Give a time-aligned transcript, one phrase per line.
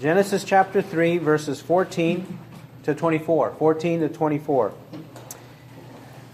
[0.00, 2.38] Genesis chapter 3, verses 14
[2.84, 3.54] to 24.
[3.58, 4.72] 14 to 24.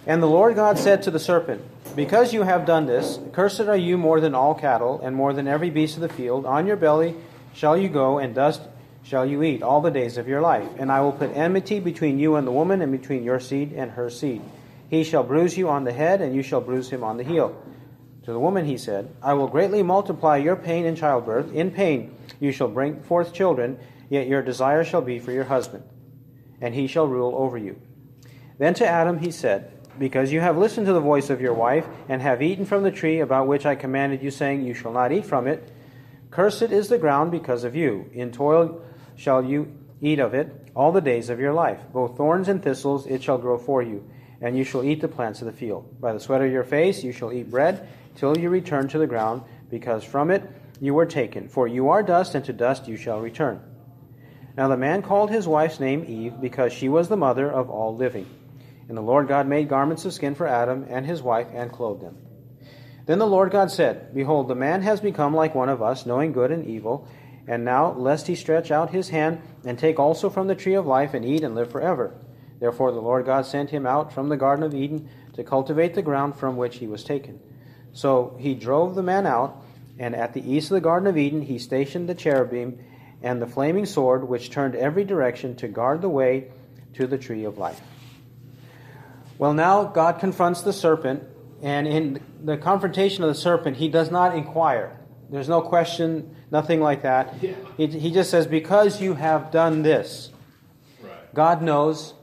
[0.06, 1.62] And the Lord God said to the serpent,
[1.96, 5.48] Because you have done this, cursed are you more than all cattle, and more than
[5.48, 6.46] every beast of the field.
[6.46, 7.16] On your belly
[7.54, 8.62] shall you go, and dust
[9.02, 10.68] shall you eat all the days of your life.
[10.78, 13.90] And I will put enmity between you and the woman, and between your seed and
[13.90, 14.42] her seed.
[14.88, 17.60] He shall bruise you on the head, and you shall bruise him on the heel.
[18.26, 21.52] To the woman he said, I will greatly multiply your pain in childbirth.
[21.52, 23.78] In pain you shall bring forth children,
[24.08, 25.84] yet your desire shall be for your husband,
[26.60, 27.80] and he shall rule over you.
[28.58, 31.86] Then to Adam he said, Because you have listened to the voice of your wife,
[32.08, 35.12] and have eaten from the tree about which I commanded you, saying, You shall not
[35.12, 35.70] eat from it,
[36.30, 38.10] cursed is the ground because of you.
[38.12, 38.82] In toil
[39.16, 41.80] shall you eat of it all the days of your life.
[41.92, 44.08] Both thorns and thistles it shall grow for you,
[44.40, 46.00] and you shall eat the plants of the field.
[46.00, 49.06] By the sweat of your face you shall eat bread till you return to the
[49.06, 50.42] ground, because from it
[50.80, 51.48] you were taken.
[51.48, 53.60] For you are dust, and to dust you shall return.
[54.56, 57.94] Now the man called his wife's name Eve, because she was the mother of all
[57.94, 58.26] living.
[58.88, 62.02] And the Lord God made garments of skin for Adam and his wife, and clothed
[62.02, 62.16] them.
[63.06, 66.32] Then the Lord God said, Behold, the man has become like one of us, knowing
[66.32, 67.08] good and evil.
[67.46, 70.86] And now, lest he stretch out his hand, and take also from the tree of
[70.86, 72.14] life, and eat, and live forever.
[72.58, 76.02] Therefore the Lord God sent him out from the Garden of Eden to cultivate the
[76.02, 77.40] ground from which he was taken.
[77.92, 79.62] So he drove the man out,
[79.98, 82.78] and at the east of the Garden of Eden he stationed the cherubim
[83.22, 86.48] and the flaming sword, which turned every direction to guard the way
[86.94, 87.80] to the tree of life.
[89.38, 91.22] Well, now God confronts the serpent,
[91.62, 94.98] and in the confrontation of the serpent, he does not inquire.
[95.30, 97.34] There's no question, nothing like that.
[97.42, 97.54] Yeah.
[97.76, 100.30] He, he just says, Because you have done this,
[101.02, 101.34] right.
[101.34, 102.14] God knows,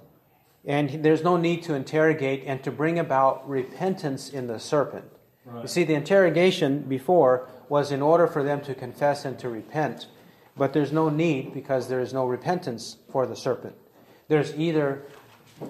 [0.66, 5.06] and there's no need to interrogate and to bring about repentance in the serpent.
[5.46, 5.64] Right.
[5.64, 10.06] You see, the interrogation before was in order for them to confess and to repent,
[10.56, 13.74] but there's no need because there is no repentance for the serpent.
[14.28, 15.02] There's either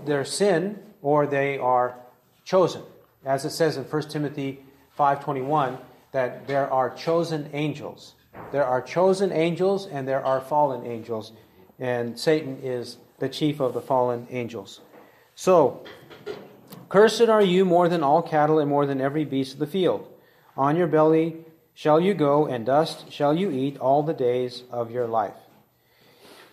[0.04, 1.96] their sin or they are
[2.44, 2.82] chosen.
[3.24, 4.60] As it says in 1 Timothy
[5.00, 5.78] 5:21
[6.12, 8.16] that there are chosen angels.
[8.52, 11.32] There are chosen angels and there are fallen angels,
[11.80, 14.82] and Satan is the chief of the fallen angels.
[15.36, 15.86] So,
[16.90, 20.06] Cursed are you more than all cattle and more than every beast of the field.
[20.58, 24.92] On your belly shall you go, and dust shall you eat all the days of
[24.92, 25.36] your life.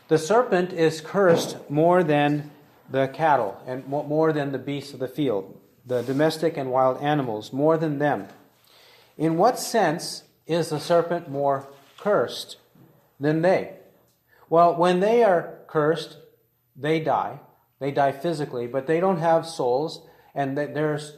[0.08, 2.50] The serpent is cursed more than
[2.91, 7.53] the cattle and more than the beasts of the field, the domestic and wild animals,
[7.53, 8.26] more than them.
[9.16, 12.56] In what sense is the serpent more cursed
[13.20, 13.75] than they?
[14.48, 16.16] Well, when they are cursed,
[16.75, 17.38] they die.
[17.78, 20.02] They die physically, but they don't have souls
[20.34, 21.16] and there's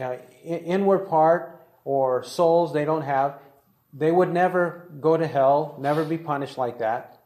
[0.00, 1.49] uh, inward part
[1.84, 3.38] or souls they don't have,
[3.92, 7.18] they would never go to hell, never be punished like that.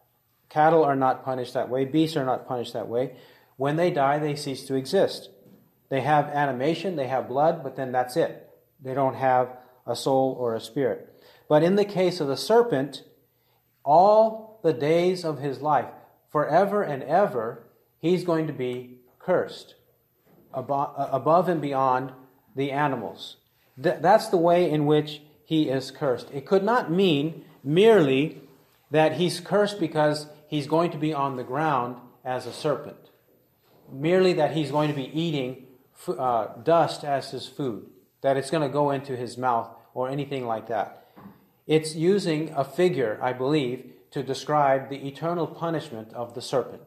[0.48, 3.16] Cattle are not punished that way, beasts are not punished that way.
[3.56, 5.31] When they die, they cease to exist.
[5.88, 8.48] They have animation, they have blood, but then that's it.
[8.82, 9.56] They don't have
[9.87, 11.22] a soul or a spirit.
[11.48, 13.04] But in the case of the serpent,
[13.84, 15.91] all the days of his life,
[16.31, 17.66] forever and ever,
[17.98, 19.75] he's going to be cursed
[20.53, 22.12] above and beyond
[22.56, 23.37] the animals.
[23.77, 26.31] That's the way in which he is cursed.
[26.33, 28.41] It could not mean merely
[28.91, 33.11] that he's cursed because he's going to be on the ground as a serpent,
[33.91, 35.67] merely that he's going to be eating
[36.09, 37.91] uh, dust as his food,
[38.23, 41.09] that it's going to go into his mouth or anything like that.
[41.67, 46.83] It's using a figure, I believe, to describe the eternal punishment of the serpent.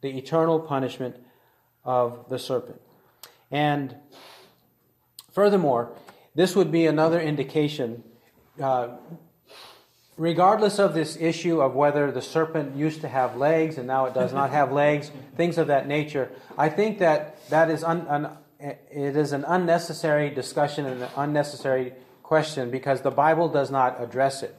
[0.00, 1.16] The eternal punishment
[1.84, 2.80] of the serpent.
[3.50, 3.96] And
[5.32, 5.92] furthermore,
[6.36, 8.04] this would be another indication,
[8.62, 8.88] uh,
[10.18, 14.12] regardless of this issue of whether the serpent used to have legs and now it
[14.12, 16.30] does not have legs, things of that nature.
[16.58, 21.94] I think that that is un, un, it is an unnecessary discussion and an unnecessary
[22.22, 24.54] question because the Bible does not address it.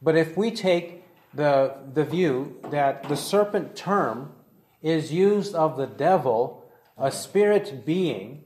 [0.00, 4.32] But if we take the, the view that the serpent term
[4.82, 6.64] is used of the devil
[6.96, 8.44] a spirit being,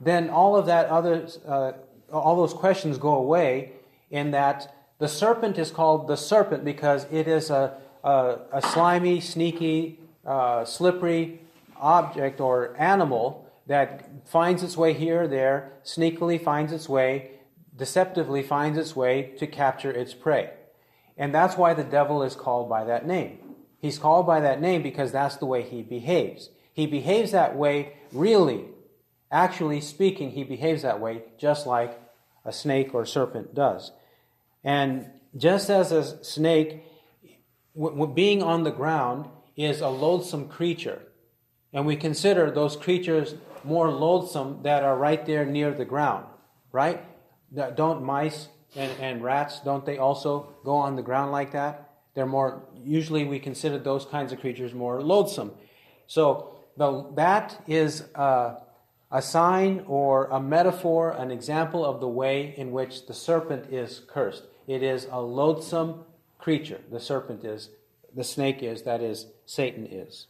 [0.00, 1.72] then all of that other, uh,
[2.12, 3.72] all those questions go away
[4.10, 7.74] in that the serpent is called the serpent because it is a,
[8.04, 11.40] a, a slimy, sneaky, uh, slippery
[11.80, 17.30] object or animal that finds its way here or there, sneakily finds its way,
[17.76, 20.50] deceptively finds its way to capture its prey.
[21.16, 23.38] And that's why the devil is called by that name.
[23.80, 26.50] He's called by that name because that's the way he behaves.
[26.72, 28.66] He behaves that way, really,
[29.30, 32.00] actually speaking, he behaves that way just like
[32.44, 33.92] a snake or serpent does.
[34.64, 36.84] And just as a snake
[38.14, 41.02] being on the ground is a loathsome creature.
[41.72, 46.26] And we consider those creatures more loathsome that are right there near the ground,
[46.72, 47.04] right?
[47.76, 51.90] Don't mice and, and rats, don't they also go on the ground like that?
[52.14, 55.52] They're more, usually we consider those kinds of creatures more loathsome.
[56.06, 58.56] So the, that is a,
[59.10, 64.02] a sign or a metaphor, an example of the way in which the serpent is
[64.06, 64.44] cursed.
[64.66, 66.04] It is a loathsome
[66.38, 66.80] creature.
[66.90, 67.70] The serpent is,
[68.14, 70.26] the snake is, that is, Satan is.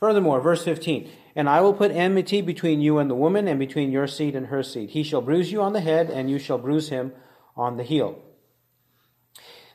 [0.00, 3.92] Furthermore, verse 15, and I will put enmity between you and the woman, and between
[3.92, 4.90] your seed and her seed.
[4.90, 7.12] He shall bruise you on the head, and you shall bruise him
[7.56, 8.20] on the heel.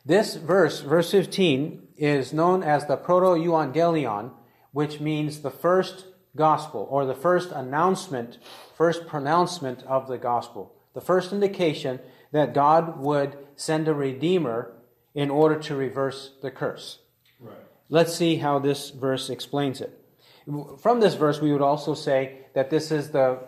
[0.05, 4.31] This verse, verse 15, is known as the Proto Evangelion,
[4.71, 6.05] which means the first
[6.39, 8.39] gospel, or the first announcement,
[8.75, 11.99] first pronouncement of the gospel, the first indication
[12.31, 14.73] that God would send a redeemer
[15.13, 16.99] in order to reverse the curse.
[17.39, 17.57] Right.
[17.89, 19.99] Let's see how this verse explains it.
[20.79, 23.39] From this verse, we would also say that this is the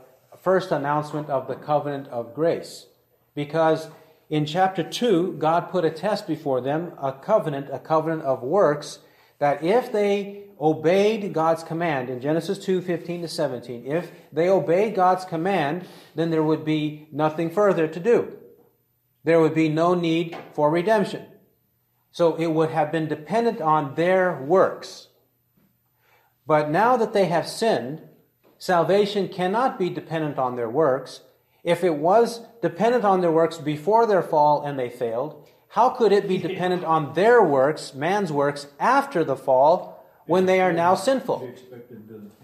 [0.42, 2.88] first announcement of the covenant of grace.
[3.34, 3.88] Because
[4.30, 9.00] in chapter 2, God put a test before them, a covenant, a covenant of works,
[9.40, 14.96] that if they obeyed God's command in Genesis 2 15 to 17, if they obeyed
[14.96, 18.38] God's command, then there would be nothing further to do.
[19.24, 21.26] There would be no need for redemption.
[22.12, 25.08] So it would have been dependent on their works.
[26.46, 28.02] But now that they have sinned,
[28.58, 31.22] salvation cannot be dependent on their works.
[31.64, 36.12] If it was dependent on their works before their fall and they failed, how could
[36.12, 39.91] it be dependent on their works, man's works, after the fall
[40.32, 41.40] when they are now sinful?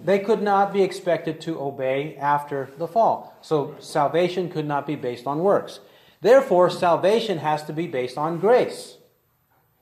[0.03, 3.33] They could not be expected to obey after the fall.
[3.41, 5.79] So salvation could not be based on works.
[6.19, 8.97] Therefore, salvation has to be based on grace.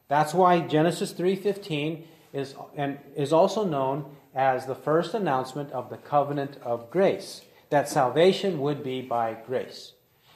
[0.07, 4.05] That's why Genesis 3:15 is, and is also known
[4.35, 7.41] as the first announcement of the covenant of grace,
[7.71, 9.93] that salvation would be by grace.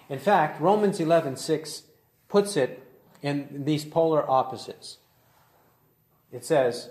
[0.09, 1.83] In fact, Romans 11:6
[2.29, 2.81] puts it
[3.21, 4.97] in these polar opposites.
[6.31, 6.89] It says,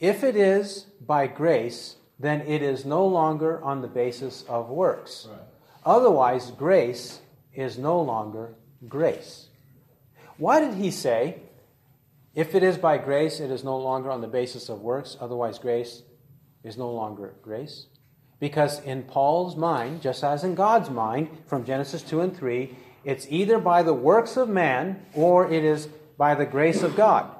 [0.00, 5.28] "If it is by grace, then it is no longer on the basis of works.
[5.30, 5.40] Right.
[5.84, 7.20] Otherwise, grace
[7.54, 8.54] is no longer
[8.88, 9.48] grace."
[10.38, 11.40] Why did he say
[12.36, 15.58] if it is by grace, it is no longer on the basis of works, otherwise,
[15.58, 16.02] grace
[16.62, 17.86] is no longer grace.
[18.38, 23.26] Because in Paul's mind, just as in God's mind, from Genesis 2 and 3, it's
[23.30, 25.86] either by the works of man or it is
[26.18, 27.30] by the grace of God.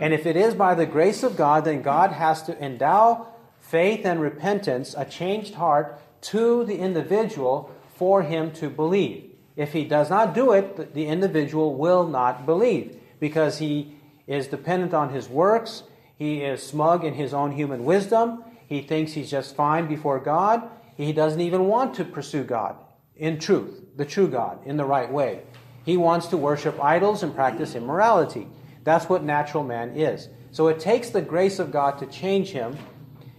[0.00, 3.28] And if it is by the grace of God, then God has to endow
[3.60, 9.30] faith and repentance, a changed heart, to the individual for him to believe.
[9.56, 13.96] If he does not do it, the individual will not believe because he
[14.26, 15.82] is dependent on his works.
[16.18, 18.44] He is smug in his own human wisdom.
[18.66, 20.62] He thinks he's just fine before God.
[20.96, 22.76] He doesn't even want to pursue God
[23.16, 25.42] in truth, the true God, in the right way.
[25.84, 28.46] He wants to worship idols and practice immorality.
[28.84, 30.28] That's what natural man is.
[30.50, 32.76] So it takes the grace of God to change him.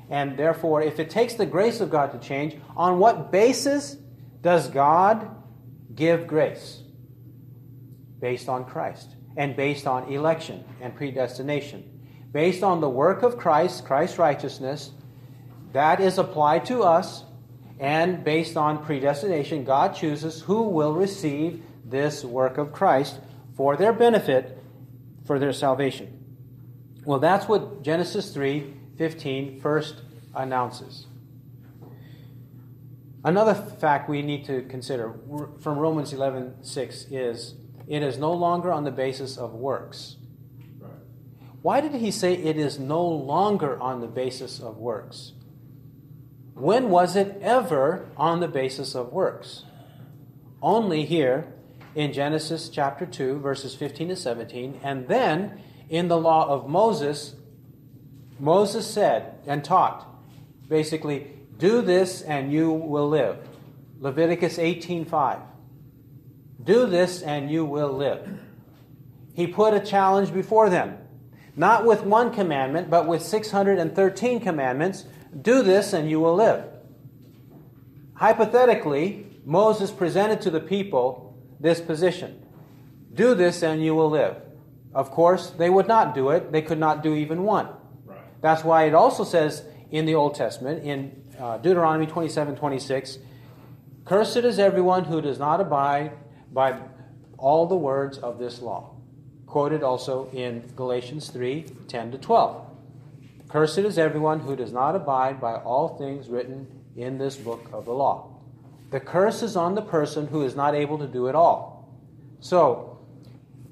[0.10, 3.98] And therefore, if it takes the grace of God to change, on what basis
[4.42, 5.30] does God
[5.96, 6.82] give grace?
[8.20, 11.90] Based on Christ and based on election and predestination.
[12.32, 14.92] Based on the work of Christ, Christ's righteousness,
[15.72, 17.24] that is applied to us,
[17.80, 23.20] and based on predestination, God chooses who will receive this work of Christ
[23.56, 24.63] for their benefit,
[25.26, 26.20] for their salvation.
[27.06, 30.02] Well, that's what Genesis 3 15 first
[30.36, 31.08] announces.
[33.26, 35.14] Another fact we need to consider
[35.60, 37.56] from Romans 11 6 is
[37.88, 40.18] it is no longer on the basis of works.
[40.80, 40.92] Right.
[41.62, 45.34] Why did he say it is no longer on the basis of works?
[46.54, 49.64] When was it ever on the basis of works?
[50.62, 51.53] Only here
[51.96, 57.36] in Genesis chapter 2, verses 15 to 17, and then in the law of Moses,
[58.40, 60.14] Moses said and taught
[60.68, 63.38] basically, do this and you will live.
[64.00, 65.40] Leviticus 18:5.
[66.64, 68.28] Do this and you will live.
[69.34, 70.98] He put a challenge before them,
[71.56, 75.06] not with one commandment, but with 613 commandments.
[75.42, 76.66] Do this and you will live.
[78.16, 81.33] Hypothetically, Moses presented to the people
[81.64, 82.46] this position
[83.14, 84.36] Do this and you will live.
[84.94, 86.52] Of course, they would not do it.
[86.52, 87.68] They could not do even one.
[88.06, 88.20] Right.
[88.42, 93.18] That's why it also says in the Old Testament, in uh, Deuteronomy 27 26,
[94.06, 96.12] Cursed is everyone who does not abide
[96.52, 96.80] by
[97.38, 98.92] all the words of this law.
[99.46, 102.66] quoted also in Galatians 3 10 to 12.
[103.50, 107.86] Cursed is everyone who does not abide by all things written in this book of
[107.86, 108.33] the law.
[108.94, 111.90] The curse is on the person who is not able to do it all.
[112.42, 113.00] So,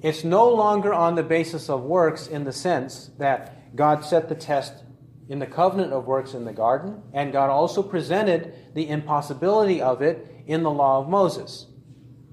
[0.02, 4.34] it's no longer on the basis of works in the sense that God set the
[4.34, 4.74] test
[5.28, 10.02] in the covenant of works in the garden, and God also presented the impossibility of
[10.02, 11.68] it in the law of Moses.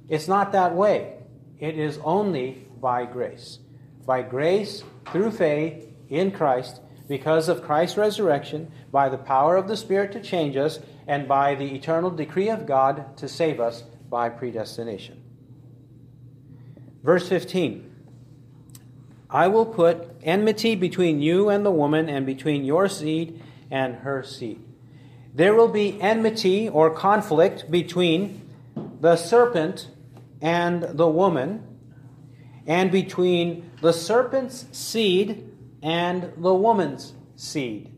[0.07, 1.19] It's not that way.
[1.59, 3.59] It is only by grace.
[4.03, 9.75] By grace, through faith in Christ, because of Christ's resurrection, by the power of the
[9.75, 14.29] Spirit to change us, and by the eternal decree of God to save us by
[14.29, 15.21] predestination.
[17.03, 17.87] Verse 15
[19.31, 24.21] I will put enmity between you and the woman, and between your seed and her
[24.23, 24.63] seed.
[25.33, 28.47] There will be enmity or conflict between
[29.01, 29.89] the serpent
[30.41, 31.65] and the woman,
[32.67, 35.49] and between the serpent's seed
[35.81, 37.93] and the woman's seed.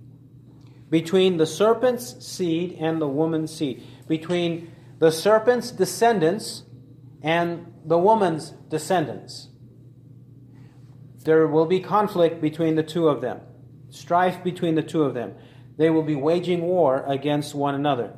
[0.89, 3.83] Between the serpent's seed and the woman's seed.
[4.07, 6.63] Between the serpent's descendants
[7.23, 9.47] and the woman's descendants.
[11.23, 13.41] There will be conflict between the two of them,
[13.89, 15.33] strife between the two of them.
[15.77, 18.13] They will be waging war against one another.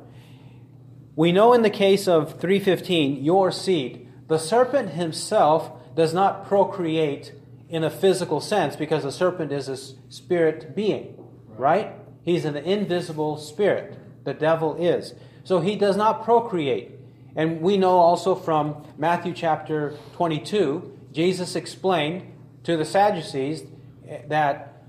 [1.16, 7.32] We know in the case of 315, your seed, the serpent himself does not procreate
[7.74, 11.12] in a physical sense because the serpent is a spirit being,
[11.48, 11.90] right?
[12.22, 13.98] He's an invisible spirit.
[14.22, 15.12] The devil is.
[15.42, 16.92] So he does not procreate.
[17.34, 23.64] And we know also from Matthew chapter 22, Jesus explained to the Sadducees
[24.08, 24.84] eh, that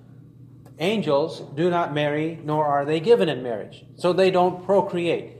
[0.78, 3.84] angels do not marry, nor are they given in marriage.
[3.96, 5.38] So they don't procreate.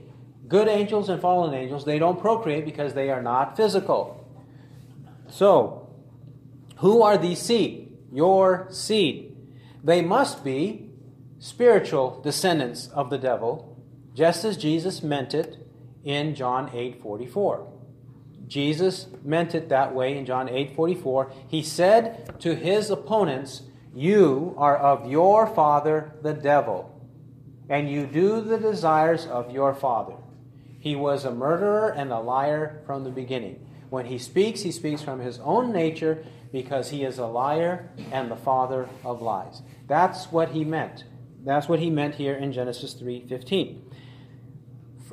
[0.48, 4.28] Good angels and fallen angels, they don't procreate because they are not physical.
[5.28, 5.85] So,
[6.76, 7.96] who are these seed?
[8.12, 9.36] Your seed.
[9.82, 10.90] They must be
[11.38, 13.80] spiritual descendants of the devil,
[14.14, 15.66] just as Jesus meant it
[16.04, 17.72] in John 8 44.
[18.46, 21.32] Jesus meant it that way in John 8 44.
[21.48, 23.62] He said to his opponents,
[23.94, 26.92] You are of your father, the devil,
[27.68, 30.14] and you do the desires of your father.
[30.78, 33.66] He was a murderer and a liar from the beginning.
[33.90, 36.24] When he speaks, he speaks from his own nature
[36.56, 39.60] because he is a liar and the father of lies.
[39.86, 41.04] That's what he meant.
[41.44, 43.82] That's what he meant here in Genesis 3:15.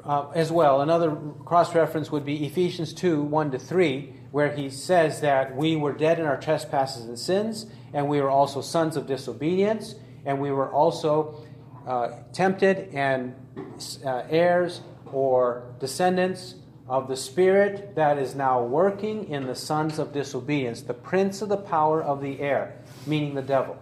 [0.05, 4.69] Uh, as well, another cross reference would be Ephesians 2 1 to 3, where he
[4.69, 8.95] says that we were dead in our trespasses and sins, and we were also sons
[8.95, 9.95] of disobedience,
[10.25, 11.43] and we were also
[11.85, 13.35] uh, tempted and
[14.05, 14.79] uh, heirs
[15.11, 16.55] or descendants
[16.87, 21.49] of the spirit that is now working in the sons of disobedience, the prince of
[21.49, 23.77] the power of the air, meaning the devil.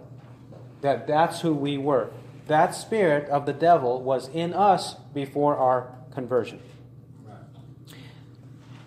[0.81, 2.12] That that's who we were.
[2.48, 6.60] That spirit of the devil was in us before our conversion.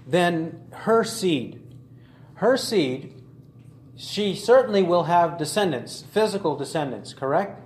[0.07, 1.61] Then her seed.
[2.35, 3.23] Her seed,
[3.97, 7.61] she certainly will have descendants, physical descendants, correct?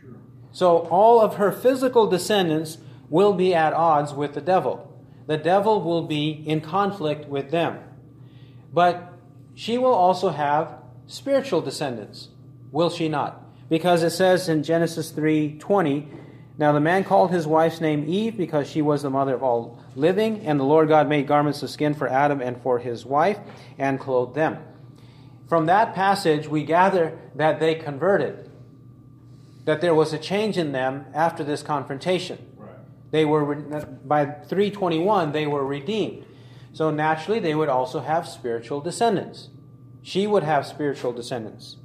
[0.00, 0.14] Sure.
[0.52, 4.93] So all of her physical descendants will be at odds with the devil.
[5.26, 7.78] The devil will be in conflict with them.
[8.72, 9.12] But
[9.54, 12.28] she will also have spiritual descendants,
[12.72, 13.40] will she not?
[13.68, 16.08] Because it says in Genesis 3:20,
[16.58, 19.78] now the man called his wife's name Eve because she was the mother of all
[19.96, 23.38] living, and the Lord God made garments of skin for Adam and for his wife
[23.78, 24.58] and clothed them.
[25.48, 28.50] From that passage, we gather that they converted,
[29.64, 32.38] that there was a change in them after this confrontation.
[33.14, 36.24] They were by 321 they were redeemed.
[36.72, 39.50] So naturally they would also have spiritual descendants.
[40.02, 41.76] She would have spiritual descendants.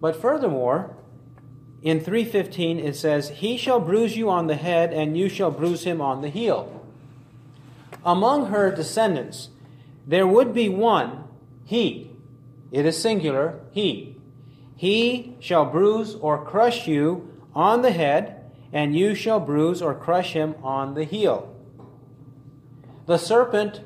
[0.00, 0.96] But furthermore,
[1.82, 5.84] in 315 it says, "He shall bruise you on the head and you shall bruise
[5.84, 6.80] him on the heel."
[8.02, 9.50] Among her descendants
[10.06, 11.24] there would be one,
[11.66, 12.12] he.
[12.72, 14.16] It is singular, he.
[14.74, 18.39] He shall bruise or crush you on the head
[18.72, 21.54] and you shall bruise or crush him on the heel.
[23.06, 23.80] The serpent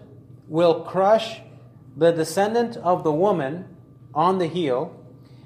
[0.49, 1.41] will crush
[1.97, 3.65] the descendant of the woman
[4.15, 4.95] on the heel,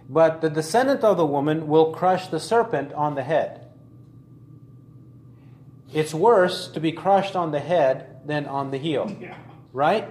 [0.08, 3.66] but the descendant of the woman will crush the serpent on the head.
[5.92, 9.14] It's worse to be crushed on the head than on the heel,
[9.72, 10.08] right?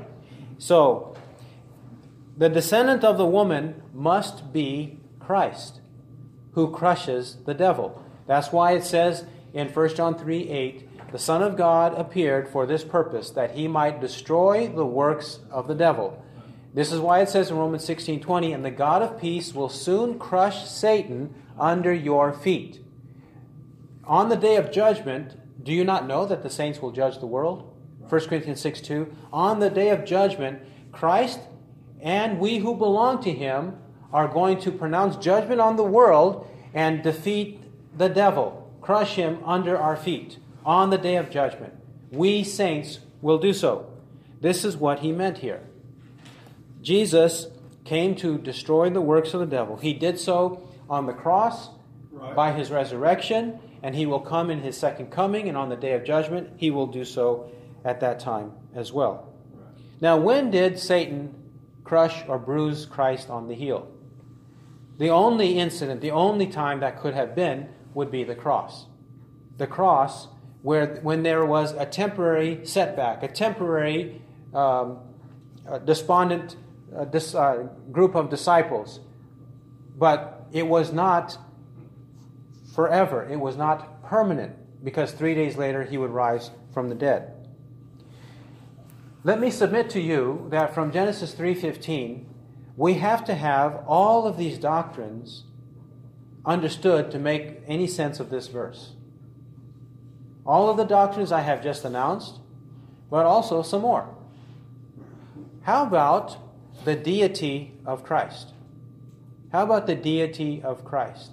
[0.58, 1.16] So,
[2.36, 5.82] the descendant of the woman must be Christ,
[6.54, 8.04] who crushes the devil.
[8.28, 12.66] That's why it says in 1 John 3 8, the Son of God appeared for
[12.66, 16.22] this purpose, that he might destroy the works of the devil.
[16.74, 20.20] This is why it says in Romans 16:20, "And the God of peace will soon
[20.20, 22.84] crush Satan under your feet."
[24.06, 27.26] On the day of judgment, do you not know that the saints will judge the
[27.26, 27.64] world?
[28.08, 29.08] 1 Corinthians 6 2.
[29.34, 30.60] On the day of judgment,
[30.92, 31.40] Christ
[32.02, 33.78] and we who belong to him
[34.14, 37.60] are going to pronounce judgment on the world and defeat
[37.98, 41.74] the devil, crush him under our feet on the day of judgment.
[42.12, 43.92] We saints will do so.
[44.40, 45.62] This is what he meant here.
[46.82, 47.48] Jesus
[47.84, 49.78] came to destroy the works of the devil.
[49.78, 51.70] He did so on the cross
[52.12, 52.36] right.
[52.36, 55.94] by his resurrection, and he will come in his second coming, and on the day
[55.94, 57.50] of judgment, he will do so
[57.84, 59.34] at that time as well.
[59.54, 59.74] Right.
[60.02, 61.34] Now, when did Satan
[61.84, 63.92] crush or bruise Christ on the heel?
[64.98, 68.86] The only incident, the only time that could have been, would be the cross.
[69.58, 70.28] The cross,
[70.62, 74.22] where when there was a temporary setback, a temporary
[74.54, 75.00] um,
[75.66, 76.56] a despondent
[76.96, 79.00] uh, dis, uh, group of disciples,
[79.98, 81.40] but it was not
[82.76, 83.28] forever.
[83.30, 87.34] It was not permanent because three days later he would rise from the dead.
[89.24, 92.26] Let me submit to you that from Genesis 3:15
[92.78, 95.47] we have to have all of these doctrines
[96.48, 98.94] understood to make any sense of this verse.
[100.46, 102.40] All of the doctrines I have just announced,
[103.12, 104.10] but also some more.
[105.64, 106.38] How about
[106.86, 108.54] the deity of Christ?
[109.52, 111.32] How about the deity of Christ?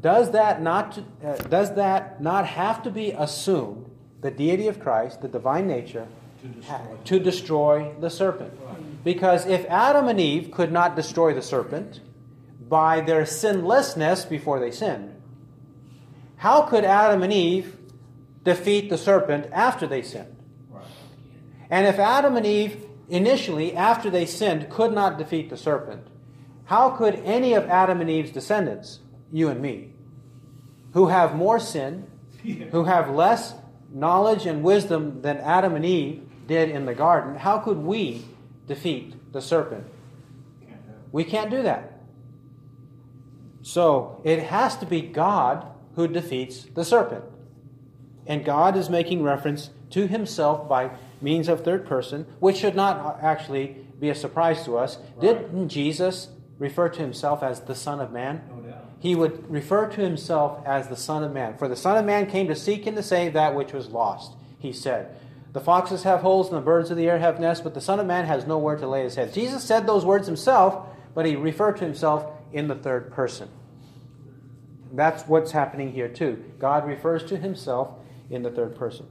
[0.00, 3.90] Does that not uh, does that not have to be assumed
[4.20, 6.06] the deity of Christ, the divine nature,
[6.42, 8.52] to destroy, to destroy the serpent?
[9.04, 12.00] Because if Adam and Eve could not destroy the serpent
[12.68, 15.14] by their sinlessness before they sinned,
[16.36, 17.76] how could Adam and Eve
[18.44, 20.36] defeat the serpent after they sinned?
[20.70, 20.84] Right.
[21.70, 26.06] And if Adam and Eve initially, after they sinned, could not defeat the serpent,
[26.64, 29.00] how could any of Adam and Eve's descendants,
[29.32, 29.92] you and me,
[30.92, 32.06] who have more sin,
[32.70, 33.54] who have less
[33.92, 38.24] knowledge and wisdom than Adam and Eve did in the garden, how could we
[38.66, 39.84] defeat the serpent.
[41.12, 41.95] We can't do that.
[43.66, 47.24] So it has to be God who defeats the serpent.
[48.24, 53.18] And God is making reference to himself by means of third person, which should not
[53.20, 54.98] actually be a surprise to us.
[55.16, 55.20] Right.
[55.20, 56.28] Didn't Jesus
[56.60, 58.40] refer to himself as the Son of Man?
[58.48, 58.84] No doubt.
[59.00, 61.58] He would refer to himself as the Son of Man.
[61.58, 64.34] For the Son of Man came to seek and to save that which was lost,
[64.60, 65.16] he said.
[65.54, 67.98] The foxes have holes and the birds of the air have nests, but the Son
[67.98, 69.34] of Man has nowhere to lay his head.
[69.34, 73.48] Jesus said those words himself, but he referred to himself in the third person.
[74.92, 76.44] That's what's happening here, too.
[76.58, 77.94] God refers to himself
[78.30, 79.06] in the third person.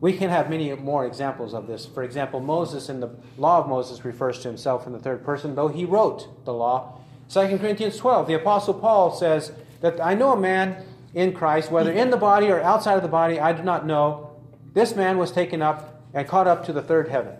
[0.00, 1.84] We can have many more examples of this.
[1.84, 5.54] For example, Moses in the law of Moses refers to himself in the third person,
[5.54, 7.00] though he wrote the law.
[7.30, 11.92] 2 Corinthians 12, the Apostle Paul says that I know a man in Christ, whether
[11.92, 14.36] in the body or outside of the body, I do not know.
[14.72, 17.34] This man was taken up and caught up to the third heaven.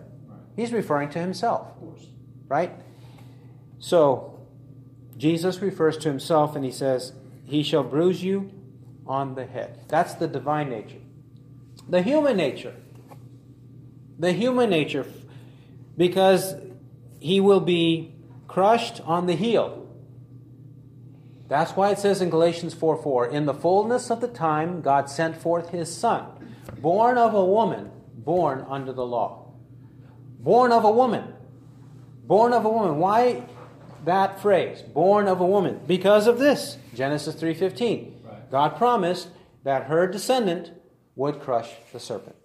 [0.55, 1.67] He's referring to himself.
[2.47, 2.73] Right?
[3.79, 4.38] So,
[5.19, 7.11] Jesus refers to himself and he says,
[7.45, 8.51] He shall bruise you
[9.05, 9.81] on the head.
[9.89, 11.01] That's the divine nature.
[11.89, 12.73] The human nature.
[14.17, 15.05] The human nature,
[15.95, 16.55] because
[17.19, 18.15] he will be
[18.47, 19.87] crushed on the heel.
[21.47, 25.09] That's why it says in Galatians 4 4, In the fullness of the time, God
[25.09, 26.25] sent forth his Son
[26.77, 29.51] born of a woman, born under the law.
[30.39, 31.33] Born of a woman.
[32.23, 32.99] Born of a woman.
[32.99, 33.43] Why
[34.05, 35.81] that phrase, born of a woman?
[35.87, 36.77] Because of this.
[36.93, 38.13] Genesis 3:15.
[38.23, 38.51] Right.
[38.51, 39.29] God promised
[39.63, 40.71] that her descendant
[41.15, 42.35] would crush the serpent.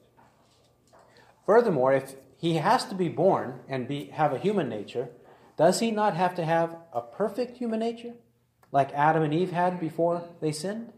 [1.46, 5.08] Furthermore, if he has to be born and be, have a human nature,
[5.56, 8.14] does he not have to have a perfect human nature
[8.72, 10.92] like Adam and Eve had before they sinned?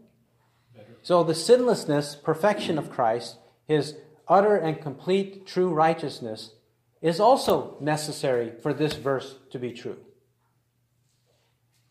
[1.03, 3.95] So the sinlessness, perfection of Christ, his
[4.27, 6.53] utter and complete true righteousness,
[7.01, 9.97] is also necessary for this verse to be true.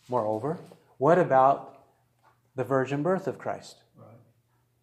[0.08, 0.58] Moreover,
[0.98, 1.84] what about
[2.54, 3.82] the virgin birth of Christ?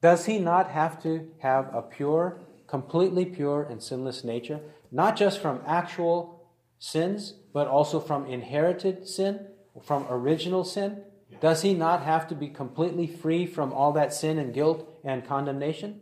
[0.02, 4.60] Does he not have to have a pure, completely pure and sinless nature,
[4.92, 9.48] not just from actual sins, but also from inherited sin,
[9.82, 11.04] from original sin?
[11.40, 15.26] Does he not have to be completely free from all that sin and guilt and
[15.26, 16.02] condemnation?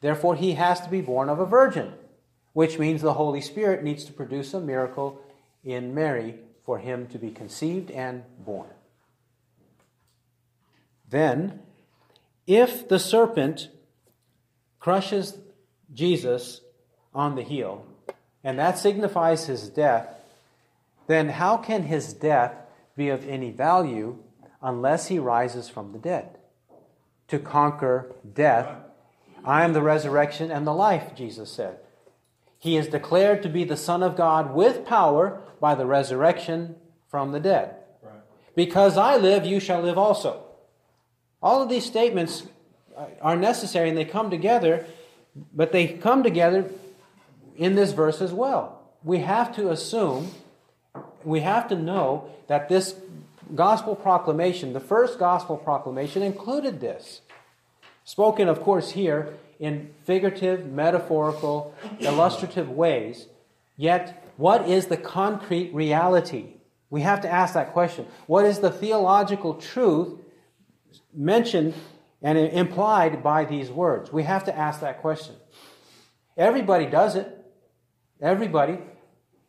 [0.00, 1.92] Therefore, he has to be born of a virgin,
[2.54, 5.20] which means the Holy Spirit needs to produce a miracle
[5.62, 6.36] in Mary
[6.66, 8.68] for him to be conceived and born.
[11.08, 11.60] Then,
[12.46, 13.70] if the serpent
[14.80, 15.38] crushes
[15.94, 16.60] Jesus
[17.14, 17.86] on the heel,
[18.42, 20.08] and that signifies his death,
[21.06, 22.54] then how can his death
[22.96, 24.18] be of any value
[24.60, 26.36] unless he rises from the dead?
[27.28, 28.68] To conquer death.
[29.44, 31.78] I am the resurrection and the life, Jesus said.
[32.58, 36.76] He is declared to be the Son of God with power by the resurrection
[37.08, 37.76] from the dead.
[38.02, 38.14] Right.
[38.54, 40.42] Because I live, you shall live also.
[41.42, 42.44] All of these statements
[43.20, 44.86] are necessary and they come together,
[45.54, 46.70] but they come together
[47.56, 48.82] in this verse as well.
[49.04, 50.30] We have to assume,
[51.24, 52.94] we have to know that this
[53.54, 57.20] gospel proclamation, the first gospel proclamation, included this.
[58.04, 63.26] Spoken, of course, here in figurative, metaphorical, illustrative ways.
[63.76, 66.54] Yet, what is the concrete reality?
[66.90, 68.06] We have to ask that question.
[68.26, 70.18] What is the theological truth
[71.14, 71.74] mentioned
[72.22, 74.12] and implied by these words?
[74.12, 75.34] We have to ask that question.
[76.36, 77.32] Everybody does it.
[78.20, 78.78] Everybody.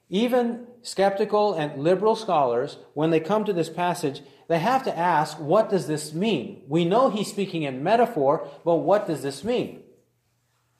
[0.09, 5.37] Even skeptical and liberal scholars, when they come to this passage, they have to ask,
[5.39, 6.63] what does this mean?
[6.67, 9.83] We know he's speaking in metaphor, but what does this mean?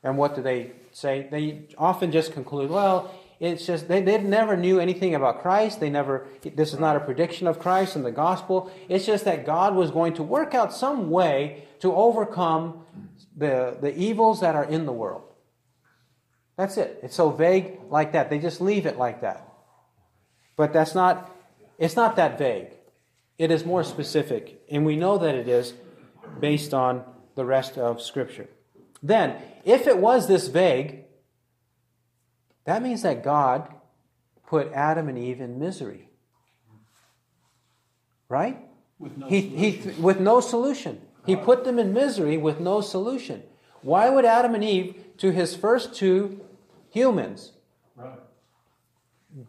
[0.04, 1.28] And what do they say?
[1.30, 5.80] They often just conclude, well, it's just they, they never knew anything about Christ.
[5.80, 8.72] They never this is not a prediction of Christ in the gospel.
[8.90, 12.84] It's just that God was going to work out some way to overcome
[13.36, 15.24] the, the evils that are in the world.
[16.58, 17.00] That's it.
[17.04, 18.32] It's so vague like that.
[18.32, 19.48] They just leave it like that.
[20.56, 21.32] But that's not
[21.78, 22.70] it's not that vague.
[23.38, 25.76] It is more specific, and we know that it is
[26.40, 27.04] based on
[27.36, 28.48] the rest of scripture.
[29.04, 29.36] Then,
[29.68, 31.04] if it was this vague,
[32.64, 33.74] that means that God
[34.48, 36.10] put Adam and Eve in misery.
[38.30, 38.58] Right?
[38.98, 41.02] With no he, he, with no solution.
[41.26, 43.44] He put them in misery with no solution.
[43.82, 46.40] Why would Adam and Eve, to his first two
[46.90, 47.52] humans,
[47.98, 48.20] right.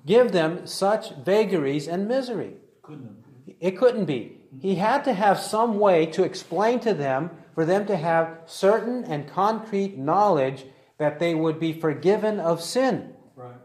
[0.05, 2.55] give them such vagaries and misery?
[2.83, 3.19] Couldn't
[3.61, 4.37] it couldn't be.
[4.61, 9.03] He had to have some way to explain to them for them to have certain
[9.03, 10.65] and concrete knowledge
[10.97, 13.13] that they would be forgiven of sin.
[13.35, 13.57] Right.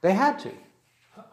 [0.00, 0.52] They had to.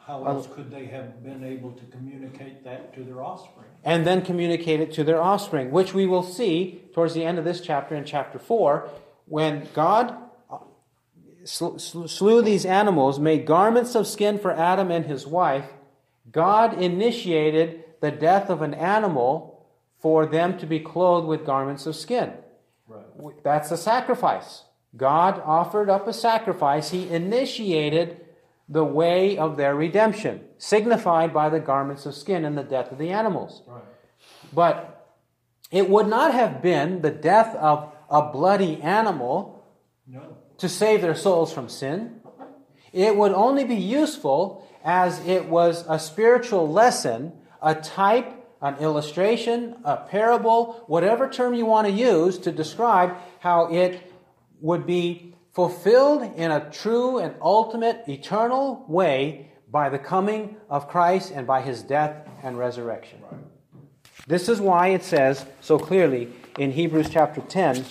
[0.07, 3.67] How else could they have been able to communicate that to their offspring?
[3.83, 7.45] And then communicate it to their offspring, which we will see towards the end of
[7.45, 8.89] this chapter in chapter 4,
[9.27, 10.17] when God
[10.49, 10.57] uh,
[11.45, 15.69] slew these animals, made garments of skin for Adam and his wife.
[16.31, 19.54] God initiated the death of an animal
[20.05, 22.31] for them to be clothed with garments of skin.
[22.87, 23.43] Right.
[23.43, 24.65] That's a sacrifice.
[24.95, 26.91] God offered up a sacrifice.
[26.91, 28.23] He initiated
[28.69, 32.99] the way of their redemption, signified by the garments of skin and the death of
[32.99, 33.63] the animals.
[33.65, 33.81] Right.
[34.53, 35.09] But
[35.71, 39.65] it would not have been the death of a bloody animal
[40.05, 40.37] no.
[40.59, 42.21] to save their souls from sin.
[42.93, 49.75] It would only be useful as it was a spiritual lesson, a type an illustration,
[49.83, 54.11] a parable, whatever term you want to use to describe how it
[54.61, 61.31] would be fulfilled in a true and ultimate eternal way by the coming of Christ
[61.31, 63.21] and by his death and resurrection.
[64.27, 67.85] This is why it says so clearly in Hebrews chapter 10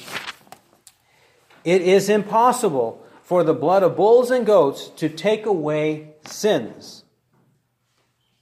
[1.65, 7.05] it is impossible for the blood of bulls and goats to take away sins.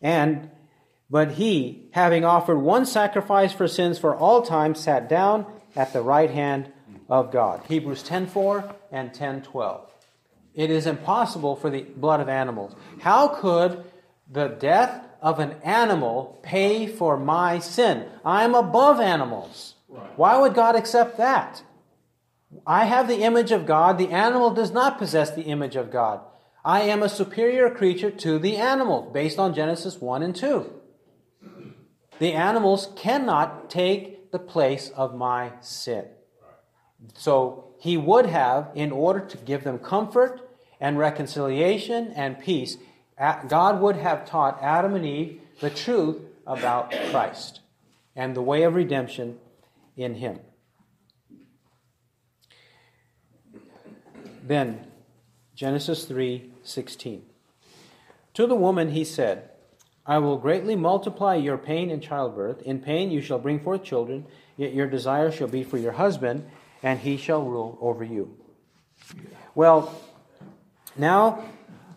[0.00, 0.50] And
[1.12, 5.44] but he, having offered one sacrifice for sins for all time, sat down
[5.76, 6.72] at the right hand
[7.06, 7.60] of God.
[7.68, 9.92] Hebrews 10:4 and 10:12.
[10.54, 12.74] It is impossible for the blood of animals.
[13.00, 13.84] How could
[14.30, 18.06] the death of an animal pay for my sin?
[18.24, 19.74] I am above animals.
[20.16, 21.62] Why would God accept that?
[22.66, 23.98] I have the image of God.
[23.98, 26.20] The animal does not possess the image of God.
[26.64, 30.78] I am a superior creature to the animal, based on Genesis 1 and 2
[32.22, 36.04] the animals cannot take the place of my sin.
[37.14, 40.48] So he would have, in order to give them comfort
[40.80, 42.76] and reconciliation and peace,
[43.48, 47.58] God would have taught Adam and Eve the truth about Christ
[48.14, 49.40] and the way of redemption
[49.96, 50.38] in him.
[54.44, 54.86] Then
[55.56, 57.22] Genesis 3:16
[58.34, 59.51] To the woman he said,
[60.04, 62.62] I will greatly multiply your pain in childbirth.
[62.62, 66.48] In pain you shall bring forth children, yet your desire shall be for your husband,
[66.82, 68.36] and he shall rule over you.
[69.54, 69.94] Well,
[70.96, 71.44] now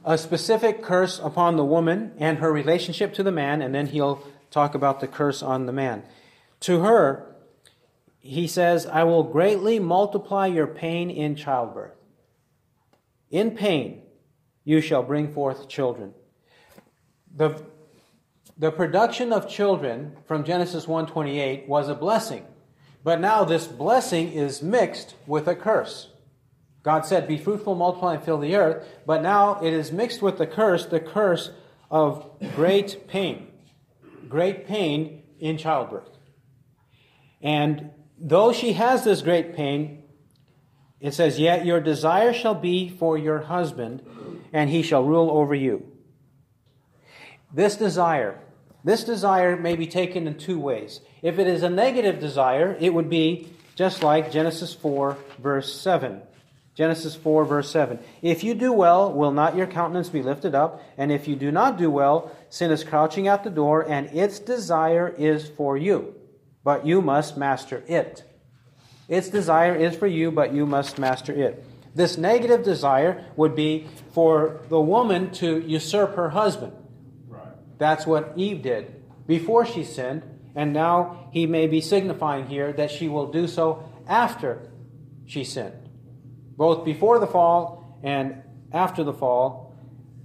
[0.03, 4.21] a specific curse upon the woman and her relationship to the man, and then he'll
[4.51, 6.03] talk about the curse on the man.
[6.61, 7.35] To her,
[8.19, 11.95] he says, I will greatly multiply your pain in childbirth.
[13.31, 14.03] In pain
[14.63, 16.13] you shall bring forth children.
[17.35, 17.61] the,
[18.57, 22.45] the production of children from Genesis 1:28 was a blessing.
[23.03, 26.09] But now this blessing is mixed with a curse.
[26.81, 28.87] God said, Be fruitful, multiply, and fill the earth.
[29.05, 31.51] But now it is mixed with the curse, the curse
[31.91, 33.47] of great pain.
[34.29, 36.09] Great pain in childbirth.
[37.41, 40.03] And though she has this great pain,
[40.99, 44.01] it says, Yet your desire shall be for your husband,
[44.53, 45.91] and he shall rule over you.
[47.53, 48.39] This desire,
[48.85, 51.01] this desire may be taken in two ways.
[51.23, 56.21] If it is a negative desire, it would be just like Genesis 4, verse 7.
[56.75, 57.97] Genesis 4, verse 7.
[58.21, 60.83] If you do well, will not your countenance be lifted up?
[60.99, 64.37] And if you do not do well, sin is crouching at the door, and its
[64.37, 66.13] desire is for you,
[66.63, 68.23] but you must master it.
[69.07, 71.65] Its desire is for you, but you must master it.
[71.95, 76.73] This negative desire would be for the woman to usurp her husband.
[77.77, 80.23] That's what Eve did before she sinned,
[80.55, 84.71] and now he may be signifying here that she will do so after
[85.25, 85.89] she sinned,
[86.55, 89.73] both before the fall and after the fall,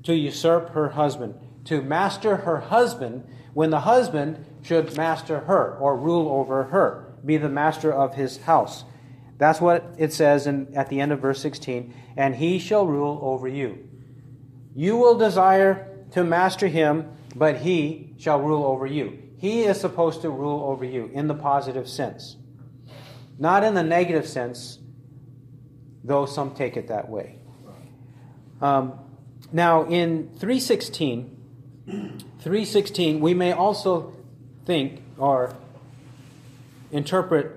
[0.04, 1.34] to usurp her husband,
[1.64, 7.36] to master her husband when the husband should master her or rule over her, be
[7.36, 8.84] the master of his house.
[9.38, 13.18] That's what it says in, at the end of verse 16, and he shall rule
[13.22, 13.88] over you.
[14.74, 19.18] You will desire to master him, but he shall rule over you.
[19.38, 22.36] He is supposed to rule over you in the positive sense,
[23.38, 24.78] not in the negative sense,
[26.04, 27.36] though some take it that way.
[28.60, 28.98] Um,
[29.52, 31.36] now, in 316,
[31.86, 34.14] 316, we may also
[34.66, 35.56] think or
[36.92, 37.56] interpret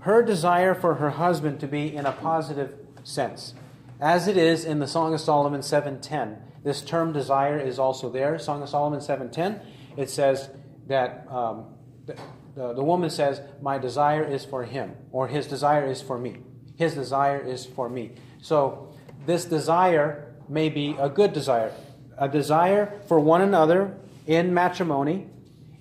[0.00, 3.54] her desire for her husband to be in a positive sense,
[4.00, 6.38] as it is in the Song of Solomon 7:10.
[6.62, 8.38] This term desire is also there.
[8.38, 9.60] Song of Solomon 7:10.
[9.96, 10.50] It says
[10.86, 11.66] that um,
[12.06, 12.16] the,
[12.54, 16.38] the, the woman says, "My desire is for him," or "His desire is for me."
[16.76, 18.12] His desire is for me.
[18.40, 18.94] So
[19.26, 21.72] this desire may be a good desire,
[22.18, 23.96] a desire for one another
[24.26, 25.28] in matrimony,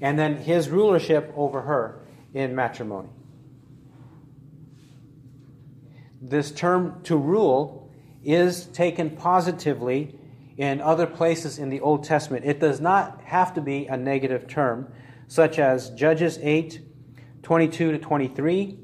[0.02, 2.02] and then his rulership over her
[2.34, 3.10] in matrimony.
[6.22, 7.90] This term to rule
[8.24, 10.19] is taken positively
[10.60, 12.44] in other places in the Old Testament.
[12.44, 14.92] It does not have to be a negative term,
[15.30, 16.82] such as Judges 8
[17.42, 18.78] 22 to 23.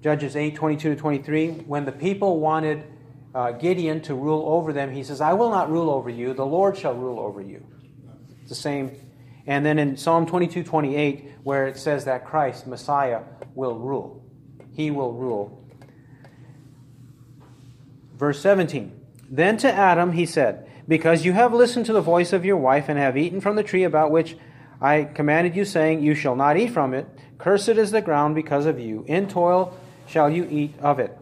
[0.00, 1.50] Judges 8 22 to 23.
[1.66, 2.84] When the people wanted
[3.34, 6.46] uh, Gideon to rule over them, he says, I will not rule over you, the
[6.46, 7.64] Lord shall rule over you.
[8.40, 8.96] It's the same.
[9.46, 13.20] And then in Psalm 22 28, where it says that Christ, Messiah,
[13.54, 14.24] will rule.
[14.72, 15.68] He will rule.
[18.16, 19.01] Verse 17
[19.32, 22.90] Then to Adam he said, Because you have listened to the voice of your wife
[22.90, 24.36] and have eaten from the tree about which
[24.78, 28.66] I commanded you, saying, You shall not eat from it, cursed is the ground because
[28.66, 29.06] of you.
[29.08, 29.74] In toil
[30.06, 31.18] shall you eat of it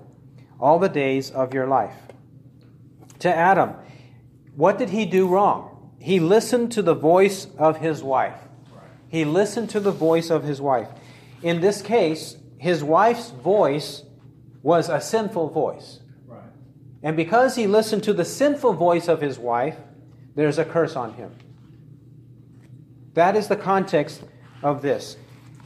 [0.59, 1.95] all the days of your life.
[3.21, 3.75] To Adam,
[4.57, 5.93] what did he do wrong?
[6.01, 8.39] He listened to the voice of his wife.
[9.09, 10.89] He listened to the voice of his wife.
[11.43, 14.03] In this case, his wife's voice
[14.63, 16.00] was a sinful voice.
[17.03, 19.77] And because he listened to the sinful voice of his wife,
[20.35, 21.35] there's a curse on him.
[23.15, 24.23] That is the context
[24.63, 25.17] of this.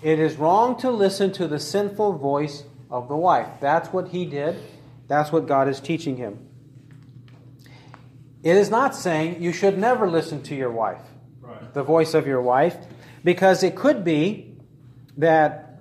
[0.02, 3.48] It is wrong to listen to the sinful voice of the wife.
[3.60, 4.56] That's what he did.
[5.08, 6.38] That's what God is teaching him.
[8.42, 11.00] It is not saying you should never listen to your wife,
[11.40, 11.72] Right.
[11.72, 12.76] the voice of your wife,
[13.24, 14.54] because it could be
[15.16, 15.80] that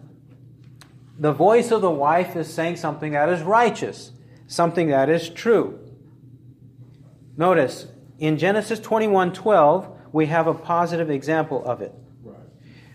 [1.19, 4.12] the voice of the wife is saying something that is righteous,
[4.53, 5.79] something that is true.
[7.35, 7.87] Notice
[8.19, 11.93] in Genesis 21:12 we have a positive example of it.
[12.21, 12.37] Right.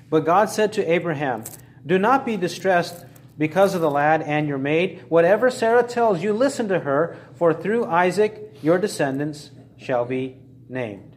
[0.09, 1.43] But God said to Abraham,
[1.85, 3.05] Do not be distressed
[3.37, 5.03] because of the lad and your maid.
[5.09, 10.37] Whatever Sarah tells you, listen to her, for through Isaac your descendants shall be
[10.69, 11.17] named.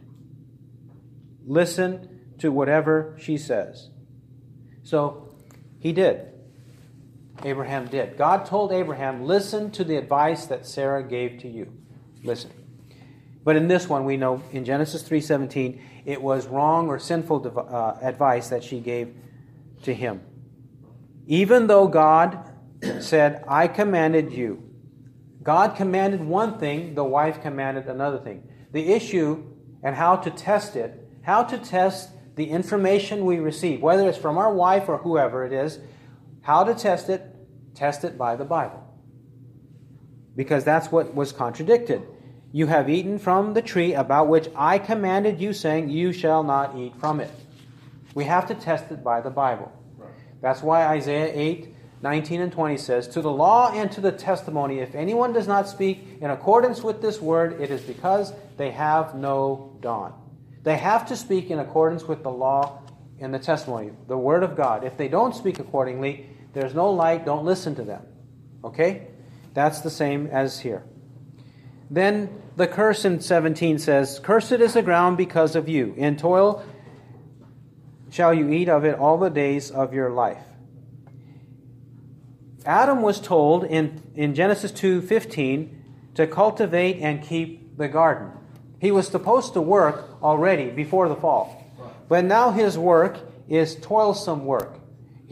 [1.46, 3.90] Listen to whatever she says.
[4.82, 5.36] So
[5.78, 6.31] he did.
[7.44, 8.16] Abraham did.
[8.16, 11.72] God told Abraham, Listen to the advice that Sarah gave to you.
[12.22, 12.50] Listen.
[13.44, 17.58] But in this one, we know in Genesis 3:17, it was wrong or sinful dev-
[17.58, 19.14] uh, advice that she gave
[19.82, 20.20] to him.
[21.26, 22.38] Even though God
[23.00, 24.62] said, "I commanded you,"
[25.42, 28.48] God commanded one thing, the wife commanded another thing.
[28.70, 29.42] The issue
[29.82, 34.38] and how to test it, how to test the information we receive, whether it's from
[34.38, 35.80] our wife or whoever it is,
[36.42, 37.31] how to test it,
[37.74, 38.82] test it by the Bible.
[40.36, 42.02] Because that's what was contradicted.
[42.54, 46.76] you have eaten from the tree about which I commanded you, saying, You shall not
[46.76, 47.30] eat from it.
[48.14, 49.72] We have to test it by the Bible.
[49.96, 50.10] Right.
[50.42, 54.80] That's why Isaiah 8, 19 and 20 says, To the law and to the testimony,
[54.80, 59.14] if anyone does not speak in accordance with this word, it is because they have
[59.14, 60.12] no dawn.
[60.62, 62.82] They have to speak in accordance with the law
[63.18, 64.84] and the testimony, the word of God.
[64.84, 68.02] If they don't speak accordingly, there's no light, don't listen to them.
[68.64, 69.08] Okay?
[69.54, 70.84] That's the same as here.
[71.90, 75.94] Then the curse in 17 says, Cursed is the ground because of you.
[75.96, 76.64] In toil
[78.10, 80.42] shall you eat of it all the days of your life.
[82.64, 85.68] Adam was told in, in Genesis 2:15
[86.14, 88.30] to cultivate and keep the garden.
[88.78, 91.58] He was supposed to work already before the fall.
[92.08, 94.78] But now his work is toilsome work.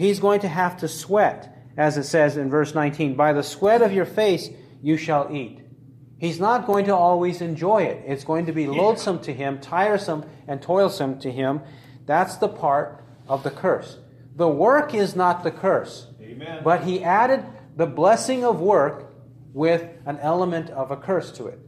[0.00, 3.82] He's going to have to sweat, as it says in verse 19, by the sweat
[3.82, 4.48] of your face
[4.80, 5.60] you shall eat.
[6.16, 8.04] He's not going to always enjoy it.
[8.06, 11.60] It's going to be loathsome to him, tiresome and toilsome to him.
[12.06, 13.98] That's the part of the curse.
[14.36, 16.06] The work is not the curse.
[16.18, 16.62] Amen.
[16.64, 17.44] But he added
[17.76, 19.12] the blessing of work
[19.52, 21.58] with an element of a curse to it.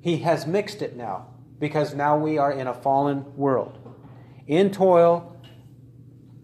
[0.00, 3.76] He has mixed it now because now we are in a fallen world.
[4.46, 5.35] In toil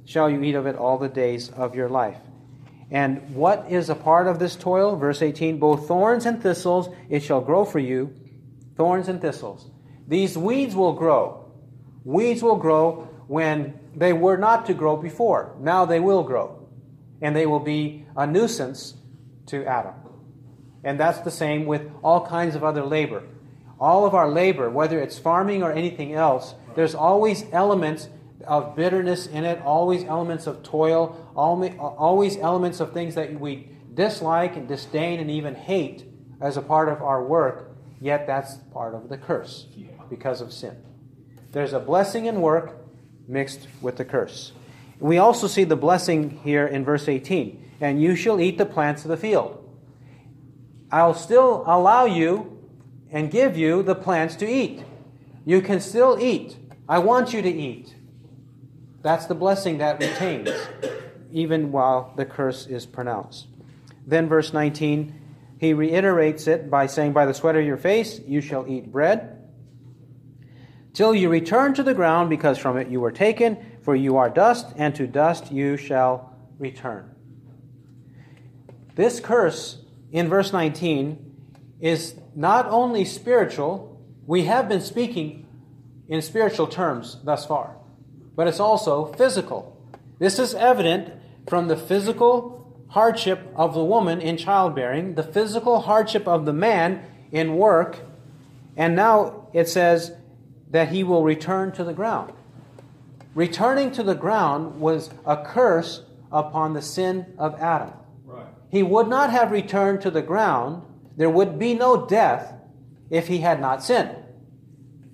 [0.05, 2.19] shall you eat of it all the days of your life.
[2.91, 4.97] And what is a part of this toil?
[4.97, 8.15] Verse 18 Both thorns and thistles it shall grow for you.
[8.77, 9.71] Thorns and thistles.
[10.07, 11.51] These weeds will grow.
[12.05, 15.57] Weeds will grow when they were not to grow before.
[15.59, 16.69] Now they will grow.
[17.21, 18.95] And they will be a nuisance
[19.47, 19.95] to Adam.
[20.85, 23.23] And that's the same with all kinds of other labor.
[23.79, 28.09] All of our labor, whether it's farming or anything else, there's always elements
[28.47, 34.57] of bitterness in it, always elements of toil, always elements of things that we dislike
[34.57, 36.05] and disdain and even hate
[36.41, 39.67] as a part of our work, yet that's part of the curse
[40.11, 40.77] because of sin.
[41.53, 42.79] There's a blessing in work
[43.29, 44.53] mixed with the curse.
[44.99, 49.05] We also see the blessing here in verse 18 and you shall eat the plants
[49.05, 49.59] of the field.
[50.91, 52.59] I'll still allow you
[53.11, 54.85] and give you the plants to eat.
[55.45, 56.57] You can still eat.
[56.89, 57.95] I want you to eat.
[59.03, 60.51] That's the blessing that retains,
[61.33, 63.49] even while the curse is pronounced.
[64.07, 65.21] Then, verse 19,
[65.59, 69.39] he reiterates it by saying, By the sweat of your face you shall eat bread,
[70.93, 74.31] till you return to the ground, because from it you were taken, for you are
[74.31, 77.11] dust, and to dust you shall return.
[78.95, 79.79] This curse
[80.13, 81.35] in verse 19
[81.81, 85.47] is not only spiritual, we have been speaking
[86.09, 87.77] in spiritual terms thus far
[88.35, 89.77] but it's also physical.
[90.19, 91.13] This is evident
[91.49, 97.03] from the physical hardship of the woman in childbearing, the physical hardship of the man
[97.31, 97.99] in work,
[98.77, 100.13] and now it says
[100.71, 102.33] that he will return to the ground.
[103.35, 107.93] Returning to the ground was a curse upon the sin of Adam.
[108.25, 108.47] Right.
[108.71, 110.83] He would not have returned to the ground.
[111.17, 112.55] There would be no death
[113.11, 114.17] if he had not sinned.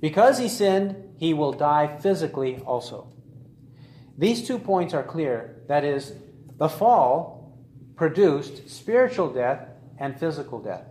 [0.01, 3.13] Because he sinned, he will die physically also.
[4.17, 5.63] These two points are clear.
[5.69, 6.15] That is,
[6.57, 7.59] the fall
[7.97, 10.85] produced spiritual death and physical death.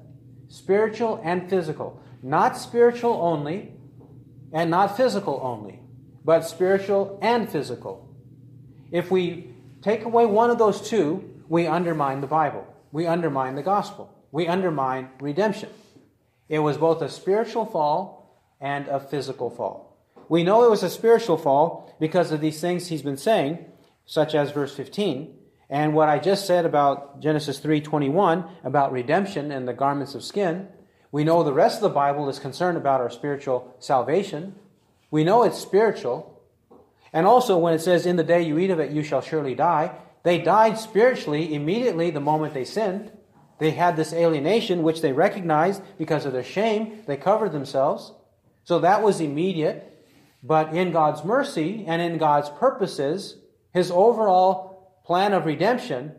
[0.50, 2.02] Spiritual and physical.
[2.22, 3.74] Not spiritual only
[4.52, 5.80] and not physical only,
[6.24, 8.14] but spiritual and physical.
[8.92, 12.68] If we take away one of those two, we undermine the Bible.
[12.92, 14.14] We undermine the gospel.
[14.32, 15.70] We undermine redemption.
[16.50, 19.87] It was both a spiritual fall and a physical fall.
[20.30, 23.66] We know it was a spiritual fall because of these things he's been saying,
[24.06, 25.34] such as verse 15,
[25.70, 30.70] and what I just said about Genesis 3:21 about redemption and the garments of skin.
[31.12, 34.56] We know the rest of the Bible is concerned about our spiritual salvation.
[35.12, 36.42] We know it's spiritual.
[37.12, 39.56] And also when it says in the day you eat of it you shall surely
[39.56, 39.92] die,
[40.24, 43.12] they died spiritually immediately the moment they sinned.
[43.60, 48.14] They had this alienation which they recognized because of their shame, they covered themselves.
[48.64, 49.97] So that was immediate.
[50.48, 53.36] But in God's mercy and in God's purposes,
[53.74, 56.14] his overall plan of redemption,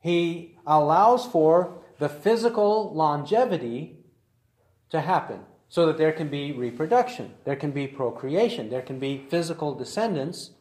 [0.00, 3.98] he allows for the physical longevity
[4.88, 9.26] to happen so that there can be reproduction, there can be procreation, there can be
[9.28, 10.52] physical descendants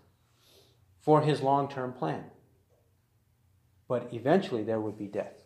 [0.99, 2.25] for his long term plan.
[3.87, 5.43] But eventually there would be death,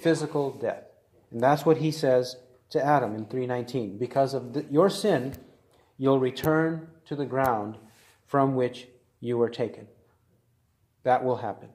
[0.00, 0.82] physical death.
[1.30, 2.36] And that's what he says
[2.70, 3.98] to Adam in 319.
[3.98, 5.34] Because of the, your sin,
[5.98, 7.76] you'll return to the ground
[8.26, 8.88] from which
[9.20, 9.86] you were taken.
[11.02, 11.68] That will happen.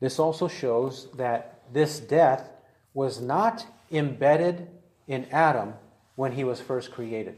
[0.00, 2.50] This also shows that this death
[2.94, 4.68] was not embedded
[5.06, 5.74] in Adam
[6.16, 7.36] when he was first created.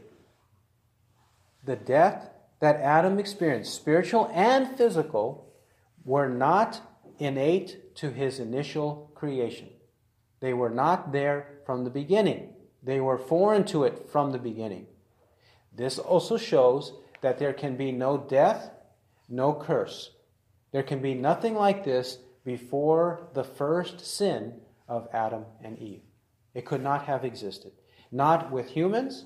[1.63, 2.29] The death
[2.59, 5.53] that Adam experienced, spiritual and physical,
[6.03, 6.81] were not
[7.19, 9.69] innate to his initial creation.
[10.39, 12.53] They were not there from the beginning.
[12.83, 14.87] They were foreign to it from the beginning.
[15.75, 18.71] This also shows that there can be no death,
[19.29, 20.11] no curse.
[20.71, 26.03] There can be nothing like this before the first sin of Adam and Eve.
[26.53, 27.73] It could not have existed.
[28.11, 29.25] Not with humans,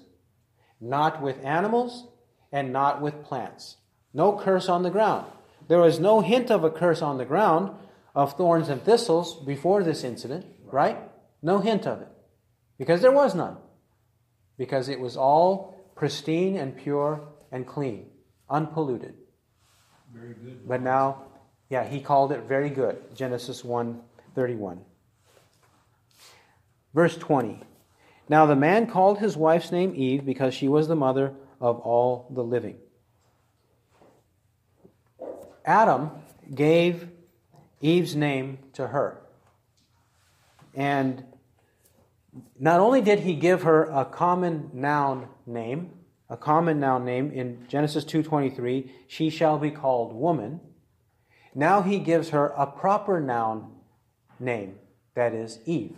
[0.79, 2.07] not with animals,
[2.51, 3.77] and not with plants.
[4.13, 5.27] No curse on the ground.
[5.67, 7.71] There was no hint of a curse on the ground
[8.15, 10.97] of thorns and thistles before this incident, right?
[11.41, 12.07] No hint of it.
[12.77, 13.57] Because there was none.
[14.57, 18.05] Because it was all pristine and pure and clean,
[18.49, 19.15] unpolluted.
[20.13, 20.65] Very good.
[20.65, 21.23] But now,
[21.67, 23.13] yeah, he called it very good.
[23.13, 23.99] Genesis 1
[24.33, 24.79] 31.
[26.93, 27.59] Verse 20.
[28.29, 32.27] Now the man called his wife's name Eve because she was the mother of all
[32.31, 32.77] the living.
[35.65, 36.11] Adam
[36.55, 37.09] gave
[37.81, 39.21] Eve's name to her.
[40.73, 41.25] And
[42.59, 45.91] not only did he give her a common noun name,
[46.29, 50.59] a common noun name in Genesis 2:23, she shall be called woman.
[51.55, 53.75] Now he gives her a proper noun
[54.39, 54.77] name,
[55.15, 55.97] that is Eve.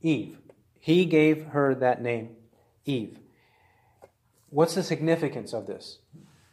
[0.00, 0.38] Eve.
[0.78, 2.36] He gave her that name,
[2.84, 3.18] Eve.
[4.50, 5.98] What's the significance of this?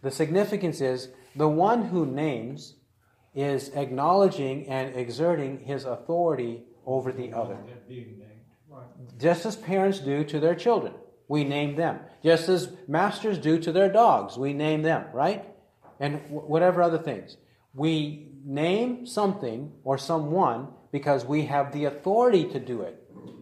[0.01, 2.76] The significance is the one who names
[3.36, 7.57] is acknowledging and exerting his authority over the other.
[7.67, 8.41] That being named.
[8.67, 8.83] Right.
[9.19, 10.93] Just as parents do to their children,
[11.27, 11.99] we name them.
[12.23, 15.45] Just as masters do to their dogs, we name them, right?
[15.99, 17.37] And whatever other things.
[17.73, 22.95] We name something or someone because we have the authority to do it.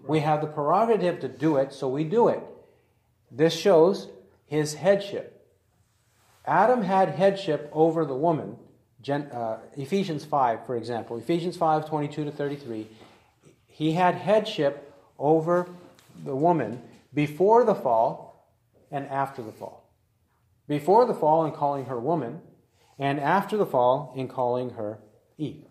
[0.05, 2.41] We have the prerogative to do it, so we do it.
[3.31, 4.09] This shows
[4.45, 5.45] his headship.
[6.45, 8.57] Adam had headship over the woman.
[9.01, 12.87] Gen, uh, Ephesians 5, for example, Ephesians 5 22 to 33.
[13.77, 15.69] He had headship over
[16.25, 16.81] the woman
[17.13, 18.49] before the fall
[18.89, 19.87] and after the fall.
[20.67, 22.41] Before the fall, in calling her woman,
[22.97, 24.97] and after the fall, in calling her
[25.37, 25.65] Eve.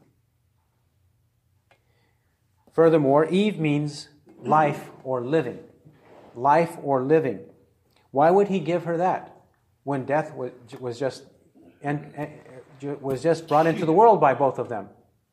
[2.72, 5.59] Furthermore, Eve means life or living.
[6.36, 7.40] Life or living.
[8.12, 9.36] Why would he give her that
[9.82, 11.24] when death was just
[11.82, 12.14] and,
[13.00, 14.90] was just brought into the world by both of them?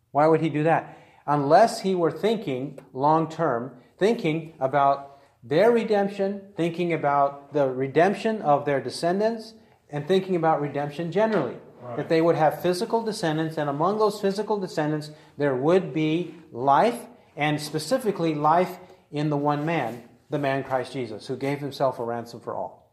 [0.09, 0.97] Why would he do that?
[1.26, 8.65] Unless he were thinking long term, thinking about their redemption, thinking about the redemption of
[8.65, 9.53] their descendants,
[9.89, 11.57] and thinking about redemption generally.
[11.82, 11.97] Right.
[11.97, 16.99] That they would have physical descendants, and among those physical descendants, there would be life,
[17.36, 18.78] and specifically life
[19.11, 22.91] in the one man, the man Christ Jesus, who gave himself a ransom for all.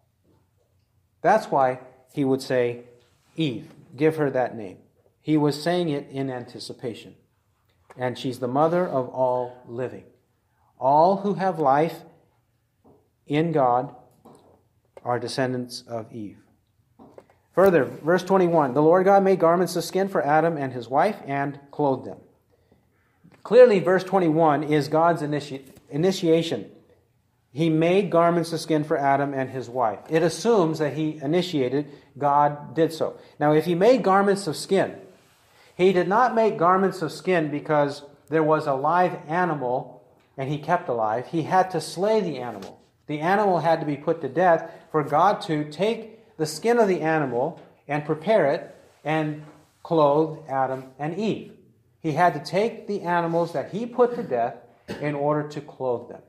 [1.22, 1.80] That's why
[2.12, 2.84] he would say,
[3.36, 4.78] Eve, give her that name.
[5.20, 7.14] He was saying it in anticipation.
[7.96, 10.04] And she's the mother of all living.
[10.78, 12.00] All who have life
[13.26, 13.94] in God
[15.04, 16.38] are descendants of Eve.
[17.54, 21.16] Further, verse 21 The Lord God made garments of skin for Adam and his wife
[21.26, 22.18] and clothed them.
[23.42, 26.70] Clearly, verse 21 is God's initi- initiation.
[27.52, 29.98] He made garments of skin for Adam and his wife.
[30.08, 33.18] It assumes that he initiated, God did so.
[33.40, 34.96] Now, if he made garments of skin,
[35.76, 40.02] he did not make garments of skin because there was a live animal
[40.36, 41.26] and he kept alive.
[41.26, 42.80] He had to slay the animal.
[43.06, 46.88] The animal had to be put to death for God to take the skin of
[46.88, 49.44] the animal and prepare it and
[49.82, 51.52] clothe Adam and Eve.
[52.00, 54.54] He had to take the animals that he put to death
[55.00, 56.22] in order to clothe them.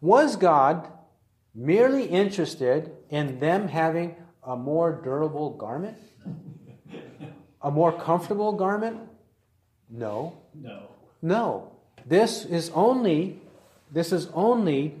[0.00, 0.90] Was God
[1.54, 5.98] merely interested in them having a more durable garment?
[7.62, 9.00] A more comfortable garment?
[9.90, 10.38] No.
[10.54, 10.88] No.
[11.22, 11.72] No.
[12.06, 13.40] This is only
[13.90, 14.96] this is only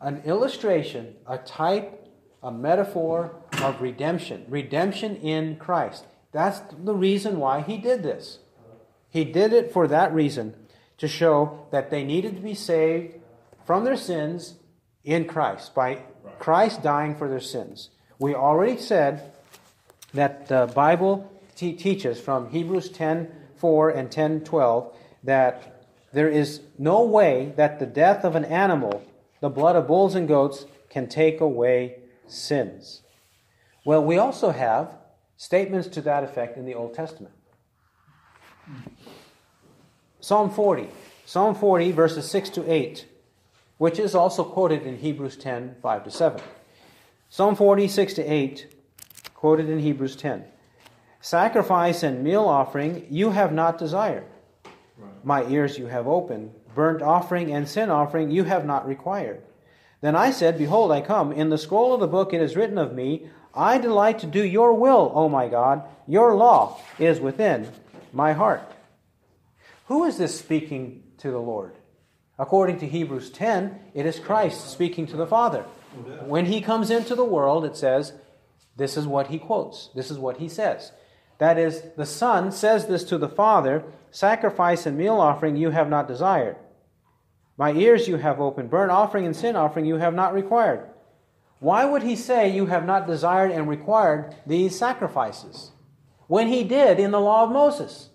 [0.00, 2.08] an illustration, a type,
[2.42, 4.44] a metaphor of redemption.
[4.48, 6.04] Redemption in Christ.
[6.32, 8.38] That's the reason why he did this.
[9.10, 10.54] He did it for that reason
[10.98, 13.14] to show that they needed to be saved
[13.64, 14.54] from their sins
[15.04, 16.02] in Christ, by
[16.38, 17.90] Christ dying for their sins.
[18.18, 19.32] We already said
[20.14, 26.60] that the Bible te- teaches from Hebrews 10 4 and 10 12 that there is
[26.78, 29.02] no way that the death of an animal,
[29.40, 31.96] the blood of bulls and goats, can take away
[32.26, 33.02] sins.
[33.84, 34.96] Well, we also have
[35.36, 37.34] statements to that effect in the Old Testament.
[40.20, 40.88] Psalm 40.
[41.24, 43.06] Psalm 40, verses 6 to 8.
[43.78, 46.40] which is also quoted in Hebrews 10 5 to 7.
[47.28, 48.74] Psalm 46 to 8,
[49.34, 50.44] quoted in Hebrews 10.
[51.22, 54.26] Sacrifice and meal offering you have not desired.
[54.98, 55.24] Right.
[55.24, 56.52] My ears you have opened.
[56.74, 59.40] Burnt offering and sin offering you have not required.
[60.00, 61.30] Then I said, Behold, I come.
[61.30, 64.44] In the scroll of the book it is written of me, I delight to do
[64.44, 65.84] your will, O my God.
[66.08, 67.70] Your law is within
[68.12, 68.62] my heart.
[69.86, 71.76] Who is this speaking to the Lord?
[72.36, 75.62] According to Hebrews 10, it is Christ speaking to the Father.
[76.24, 78.12] When he comes into the world, it says,
[78.76, 79.90] this is what he quotes.
[79.94, 80.90] This is what he says.
[81.38, 85.88] That is, the Son says this to the Father Sacrifice and meal offering you have
[85.88, 86.56] not desired.
[87.56, 88.68] My ears you have opened.
[88.68, 90.90] Burnt offering and sin offering you have not required.
[91.60, 95.70] Why would he say you have not desired and required these sacrifices?
[96.26, 98.10] When he did in the law of Moses.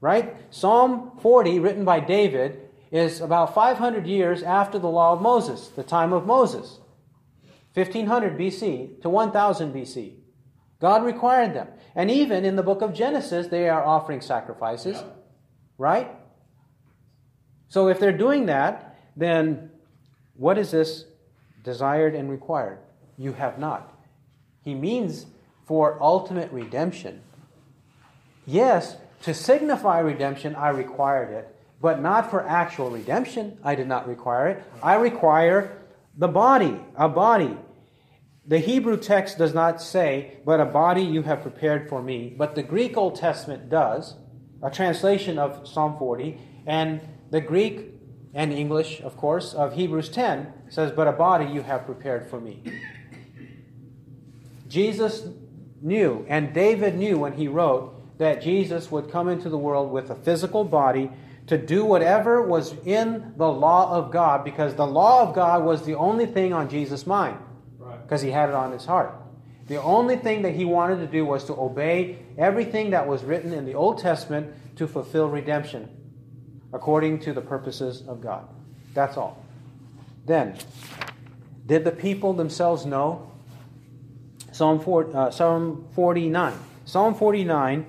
[0.00, 0.36] Right?
[0.50, 2.60] Psalm 40, written by David,
[2.92, 6.78] is about 500 years after the law of Moses, the time of Moses.
[7.74, 10.14] 1500 BC to 1000 BC.
[10.80, 11.68] God required them.
[11.94, 14.96] And even in the book of Genesis, they are offering sacrifices.
[14.96, 15.08] Yeah.
[15.78, 16.10] Right?
[17.68, 19.70] So if they're doing that, then
[20.34, 21.04] what is this
[21.64, 22.78] desired and required?
[23.18, 23.92] You have not.
[24.62, 25.26] He means
[25.64, 27.22] for ultimate redemption.
[28.46, 33.58] Yes, to signify redemption, I required it, but not for actual redemption.
[33.64, 34.64] I did not require it.
[34.82, 35.78] I require
[36.16, 37.56] the body, a body.
[38.48, 42.54] The Hebrew text does not say, but a body you have prepared for me, but
[42.54, 44.14] the Greek Old Testament does,
[44.62, 47.92] a translation of Psalm 40, and the Greek
[48.34, 52.40] and English, of course, of Hebrews 10 says, But a body you have prepared for
[52.40, 52.62] me.
[54.68, 55.26] Jesus
[55.82, 60.10] knew, and David knew when he wrote, that Jesus would come into the world with
[60.10, 61.10] a physical body
[61.46, 65.84] to do whatever was in the law of God, because the law of God was
[65.84, 67.38] the only thing on Jesus' mind,
[68.06, 69.12] because he had it on his heart.
[69.66, 73.52] The only thing that he wanted to do was to obey everything that was written
[73.52, 75.88] in the Old Testament to fulfill redemption
[76.72, 78.46] according to the purposes of God.
[78.94, 79.44] That's all.
[80.24, 80.56] Then,
[81.66, 83.32] did the people themselves know?
[84.52, 86.54] Psalm, 4, uh, Psalm 49.
[86.84, 87.86] Psalm 49,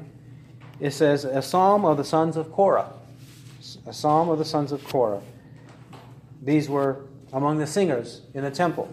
[0.79, 2.91] it says, a psalm of the sons of Korah.
[3.85, 5.21] A psalm of the sons of Korah.
[6.41, 8.91] These were among the singers in the temple.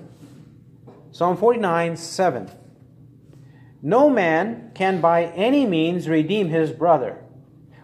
[1.15, 2.51] Psalm 49, 7.
[3.83, 7.23] No man can by any means redeem his brother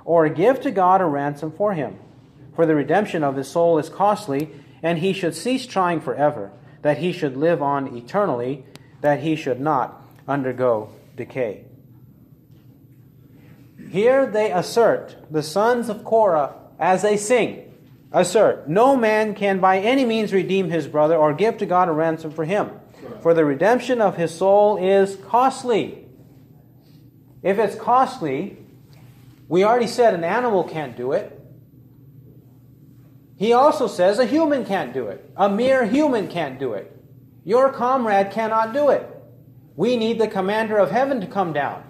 [0.05, 1.97] or give to God a ransom for him.
[2.57, 4.51] For the redemption of his soul is costly,
[4.83, 6.51] and he should cease trying forever,
[6.83, 8.65] that he should live on eternally,
[9.01, 11.67] that he should not undergo decay.
[13.91, 17.73] Here they assert, the sons of Korah, as they sing,
[18.11, 21.93] assert, No man can by any means redeem his brother or give to God a
[21.93, 22.71] ransom for him.
[23.23, 26.07] For the redemption of his soul is costly.
[27.43, 28.59] If it's costly,
[29.49, 31.37] we already said an animal can't do it.
[33.37, 35.31] He also says a human can't do it.
[35.37, 36.95] A mere human can't do it.
[37.45, 39.09] Your comrade cannot do it.
[39.77, 41.83] We need the commander of heaven to come down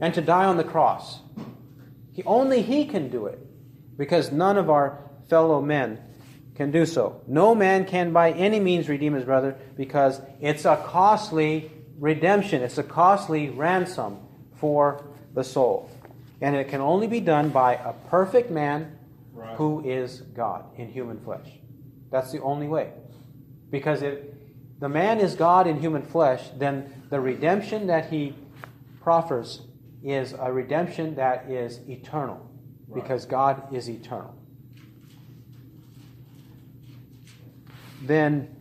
[0.00, 1.20] and to die on the cross.
[2.12, 3.38] He, only he can do it
[3.96, 5.98] because none of our fellow men
[6.54, 7.22] can do so.
[7.26, 12.78] No man can by any means redeem his brother because it's a costly redemption, it's
[12.78, 14.18] a costly ransom
[14.56, 15.90] for the soul.
[16.40, 18.98] And it can only be done by a perfect man
[19.32, 19.56] right.
[19.56, 21.48] who is God in human flesh.
[22.10, 22.92] That's the only way.
[23.70, 24.18] Because if
[24.80, 28.34] the man is God in human flesh, then the redemption that he
[29.00, 29.62] proffers
[30.02, 32.50] is a redemption that is eternal.
[32.88, 33.02] Right.
[33.02, 34.34] Because God is eternal.
[38.02, 38.54] Then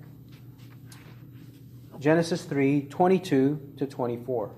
[1.99, 4.51] Genesis 3 22 to 24.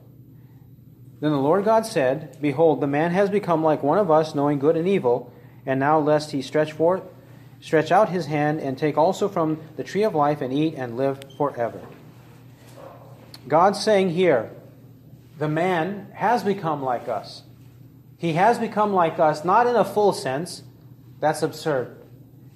[1.19, 4.59] Then the Lord God said, Behold, the man has become like one of us, knowing
[4.59, 5.31] good and evil.
[5.65, 7.03] And now, lest he stretch forth,
[7.61, 10.97] stretch out his hand, and take also from the tree of life, and eat, and
[10.97, 11.79] live forever.
[13.47, 14.51] God's saying here,
[15.37, 17.43] the man has become like us.
[18.17, 20.63] He has become like us, not in a full sense,
[21.19, 21.95] that's absurd,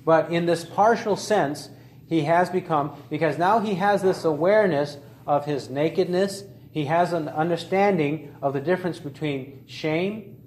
[0.04, 1.70] but in this partial sense,
[2.08, 6.44] he has become, because now he has this awareness of his nakedness
[6.78, 10.38] he has an understanding of the difference between shame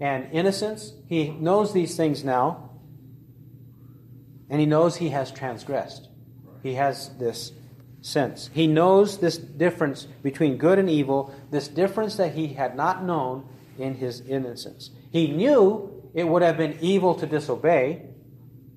[0.00, 0.94] and innocence.
[1.06, 2.70] He knows these things now,
[4.48, 6.08] and he knows he has transgressed.
[6.62, 7.52] He has this
[8.00, 8.48] sense.
[8.54, 13.46] He knows this difference between good and evil, this difference that he had not known
[13.78, 14.88] in his innocence.
[15.12, 18.06] He knew it would have been evil to disobey.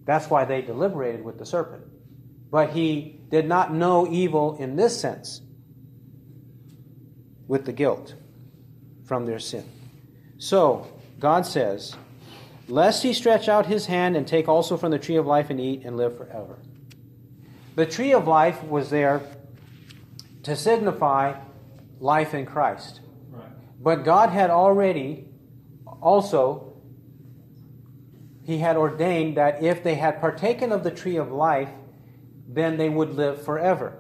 [0.04, 1.86] That's why they deliberated with the serpent.
[2.52, 5.42] But he did not know evil in this sense
[7.48, 8.16] with the guilt
[9.06, 9.66] from their sin.
[10.38, 10.88] So,
[11.20, 11.96] God says,
[12.68, 15.60] Lest he stretch out his hand and take also from the tree of life and
[15.60, 16.60] eat and live forever.
[17.76, 19.22] The tree of life was there
[20.44, 21.40] to signify
[22.00, 23.02] life in Christ.
[23.32, 23.44] Right.
[23.82, 25.26] But God had already
[26.02, 26.74] also
[28.46, 31.70] he had ordained that if they had partaken of the tree of life,
[32.50, 33.98] then they would live forever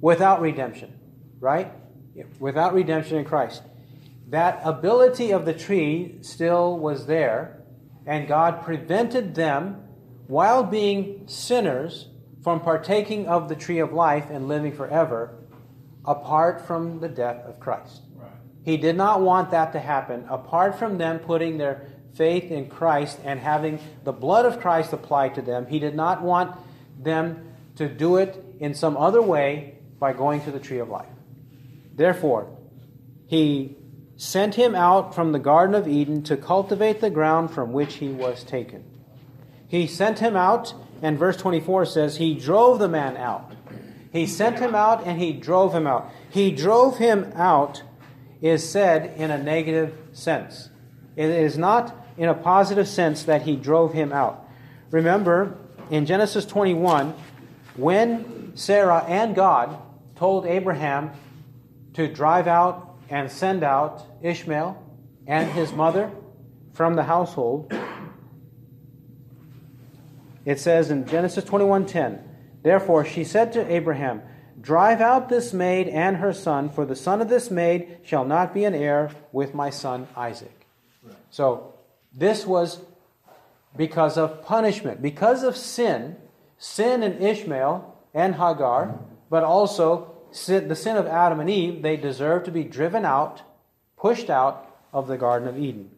[0.00, 0.92] without redemption,
[1.40, 1.72] right?
[2.38, 3.62] Without redemption in Christ.
[4.28, 7.62] That ability of the tree still was there,
[8.04, 9.80] and God prevented them,
[10.26, 12.08] while being sinners,
[12.42, 15.34] from partaking of the tree of life and living forever
[16.04, 18.02] apart from the death of Christ.
[18.14, 18.30] Right.
[18.62, 23.18] He did not want that to happen apart from them putting their faith in Christ
[23.24, 25.66] and having the blood of Christ applied to them.
[25.66, 26.54] He did not want
[27.04, 31.08] them to do it in some other way by going to the tree of life.
[31.94, 32.48] Therefore,
[33.26, 33.76] he
[34.16, 38.08] sent him out from the Garden of Eden to cultivate the ground from which he
[38.08, 38.84] was taken.
[39.68, 43.52] He sent him out, and verse 24 says, He drove the man out.
[44.12, 46.08] He sent him out and he drove him out.
[46.30, 47.82] He drove him out
[48.40, 50.68] is said in a negative sense.
[51.16, 54.46] It is not in a positive sense that he drove him out.
[54.90, 55.56] Remember,
[55.90, 57.14] in Genesis 21,
[57.76, 59.78] when Sarah and God
[60.16, 61.10] told Abraham
[61.94, 64.82] to drive out and send out Ishmael
[65.26, 66.10] and his mother
[66.72, 67.72] from the household,
[70.44, 72.22] it says in Genesis 21:10,
[72.62, 74.22] Therefore she said to Abraham,
[74.60, 78.54] Drive out this maid and her son, for the son of this maid shall not
[78.54, 80.66] be an heir with my son Isaac.
[81.02, 81.16] Right.
[81.30, 81.74] So
[82.14, 82.80] this was
[83.76, 86.16] because of punishment, because of sin,
[86.58, 88.98] sin in Ishmael and Hagar,
[89.30, 93.42] but also sin, the sin of Adam and Eve, they deserve to be driven out,
[93.96, 95.90] pushed out of the Garden of Eden.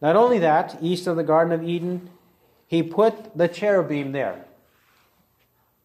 [0.00, 2.10] Not only that, east of the Garden of Eden,
[2.66, 4.44] he put the cherubim there.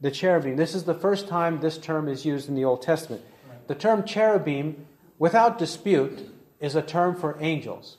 [0.02, 0.56] The cherubim.
[0.56, 3.22] This is the first time this term is used in the Old Testament.
[3.68, 7.98] The term cherubim, without dispute, is a term for angels.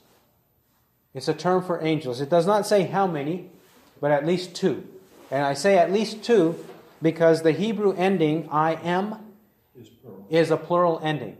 [1.13, 2.21] It's a term for angels.
[2.21, 3.49] It does not say how many,
[3.99, 4.87] but at least two.
[5.29, 6.63] And I say at least two
[7.01, 9.15] because the Hebrew ending, I am,
[9.75, 10.27] Is plural.
[10.29, 11.37] is a plural ending.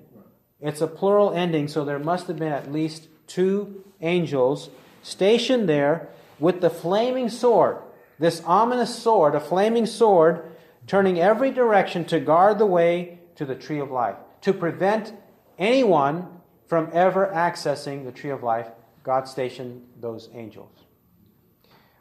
[0.59, 4.69] It's a plural ending, so there must have been at least two angels
[5.03, 6.09] stationed there
[6.39, 7.78] with the flaming sword,
[8.19, 10.43] this ominous sword, a flaming sword,
[10.88, 15.13] turning every direction to guard the way to the tree of life, to prevent
[15.57, 16.28] anyone
[16.67, 18.67] from ever accessing the tree of life.
[19.03, 20.71] God stationed those angels.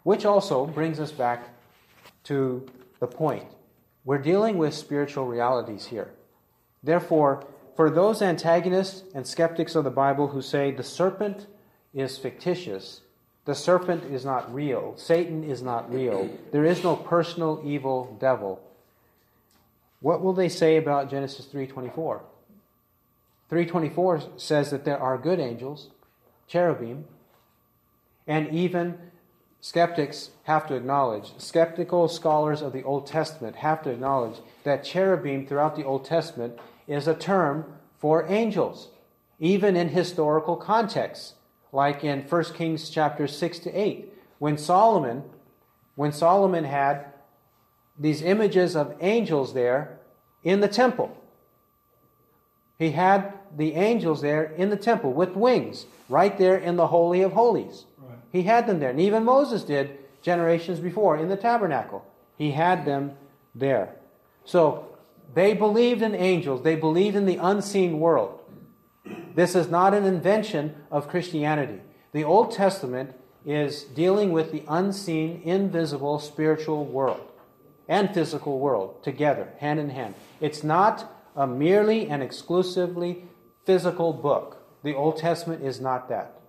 [0.02, 1.48] Which also brings us back
[2.24, 2.66] to
[3.00, 3.46] the point.
[4.04, 6.10] We're dealing with spiritual realities here.
[6.82, 7.44] Therefore,
[7.76, 11.46] for those antagonists and skeptics of the Bible who say the serpent
[11.92, 13.02] is fictitious,
[13.44, 18.62] the serpent is not real, Satan is not real, there is no personal evil devil,
[20.00, 22.22] what will they say about Genesis 3:24?
[23.48, 25.90] 324 says that there are good angels,
[26.50, 27.04] cherubim,
[28.26, 28.98] and even
[29.60, 35.46] skeptics have to acknowledge, skeptical scholars of the Old Testament have to acknowledge that cherubim
[35.46, 37.64] throughout the Old Testament is a term
[37.98, 38.88] for angels,
[39.38, 41.34] even in historical contexts,
[41.72, 45.22] like in 1 Kings chapter 6 to 8, when Solomon
[46.00, 47.04] when Solomon had
[47.98, 49.98] these images of angels there
[50.42, 51.14] in the temple.
[52.78, 57.22] He had the angels there in the temple with wings, right there in the Holy
[57.22, 57.86] of Holies.
[57.96, 58.18] Right.
[58.30, 58.90] He had them there.
[58.90, 62.04] And even Moses did generations before in the tabernacle.
[62.36, 63.12] He had them
[63.54, 63.94] there.
[64.44, 64.88] So
[65.34, 68.40] they believed in angels, they believed in the unseen world.
[69.34, 71.80] This is not an invention of Christianity.
[72.12, 73.14] The Old Testament
[73.46, 77.30] is dealing with the unseen, invisible spiritual world
[77.88, 80.14] and physical world together, hand in hand.
[80.40, 83.24] It's not a merely and exclusively
[83.64, 84.59] physical book.
[84.82, 86.40] The Old Testament is not that.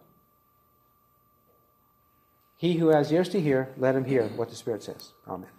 [2.58, 5.12] He who has ears to hear, let him hear what the Spirit says.
[5.28, 5.50] Amen.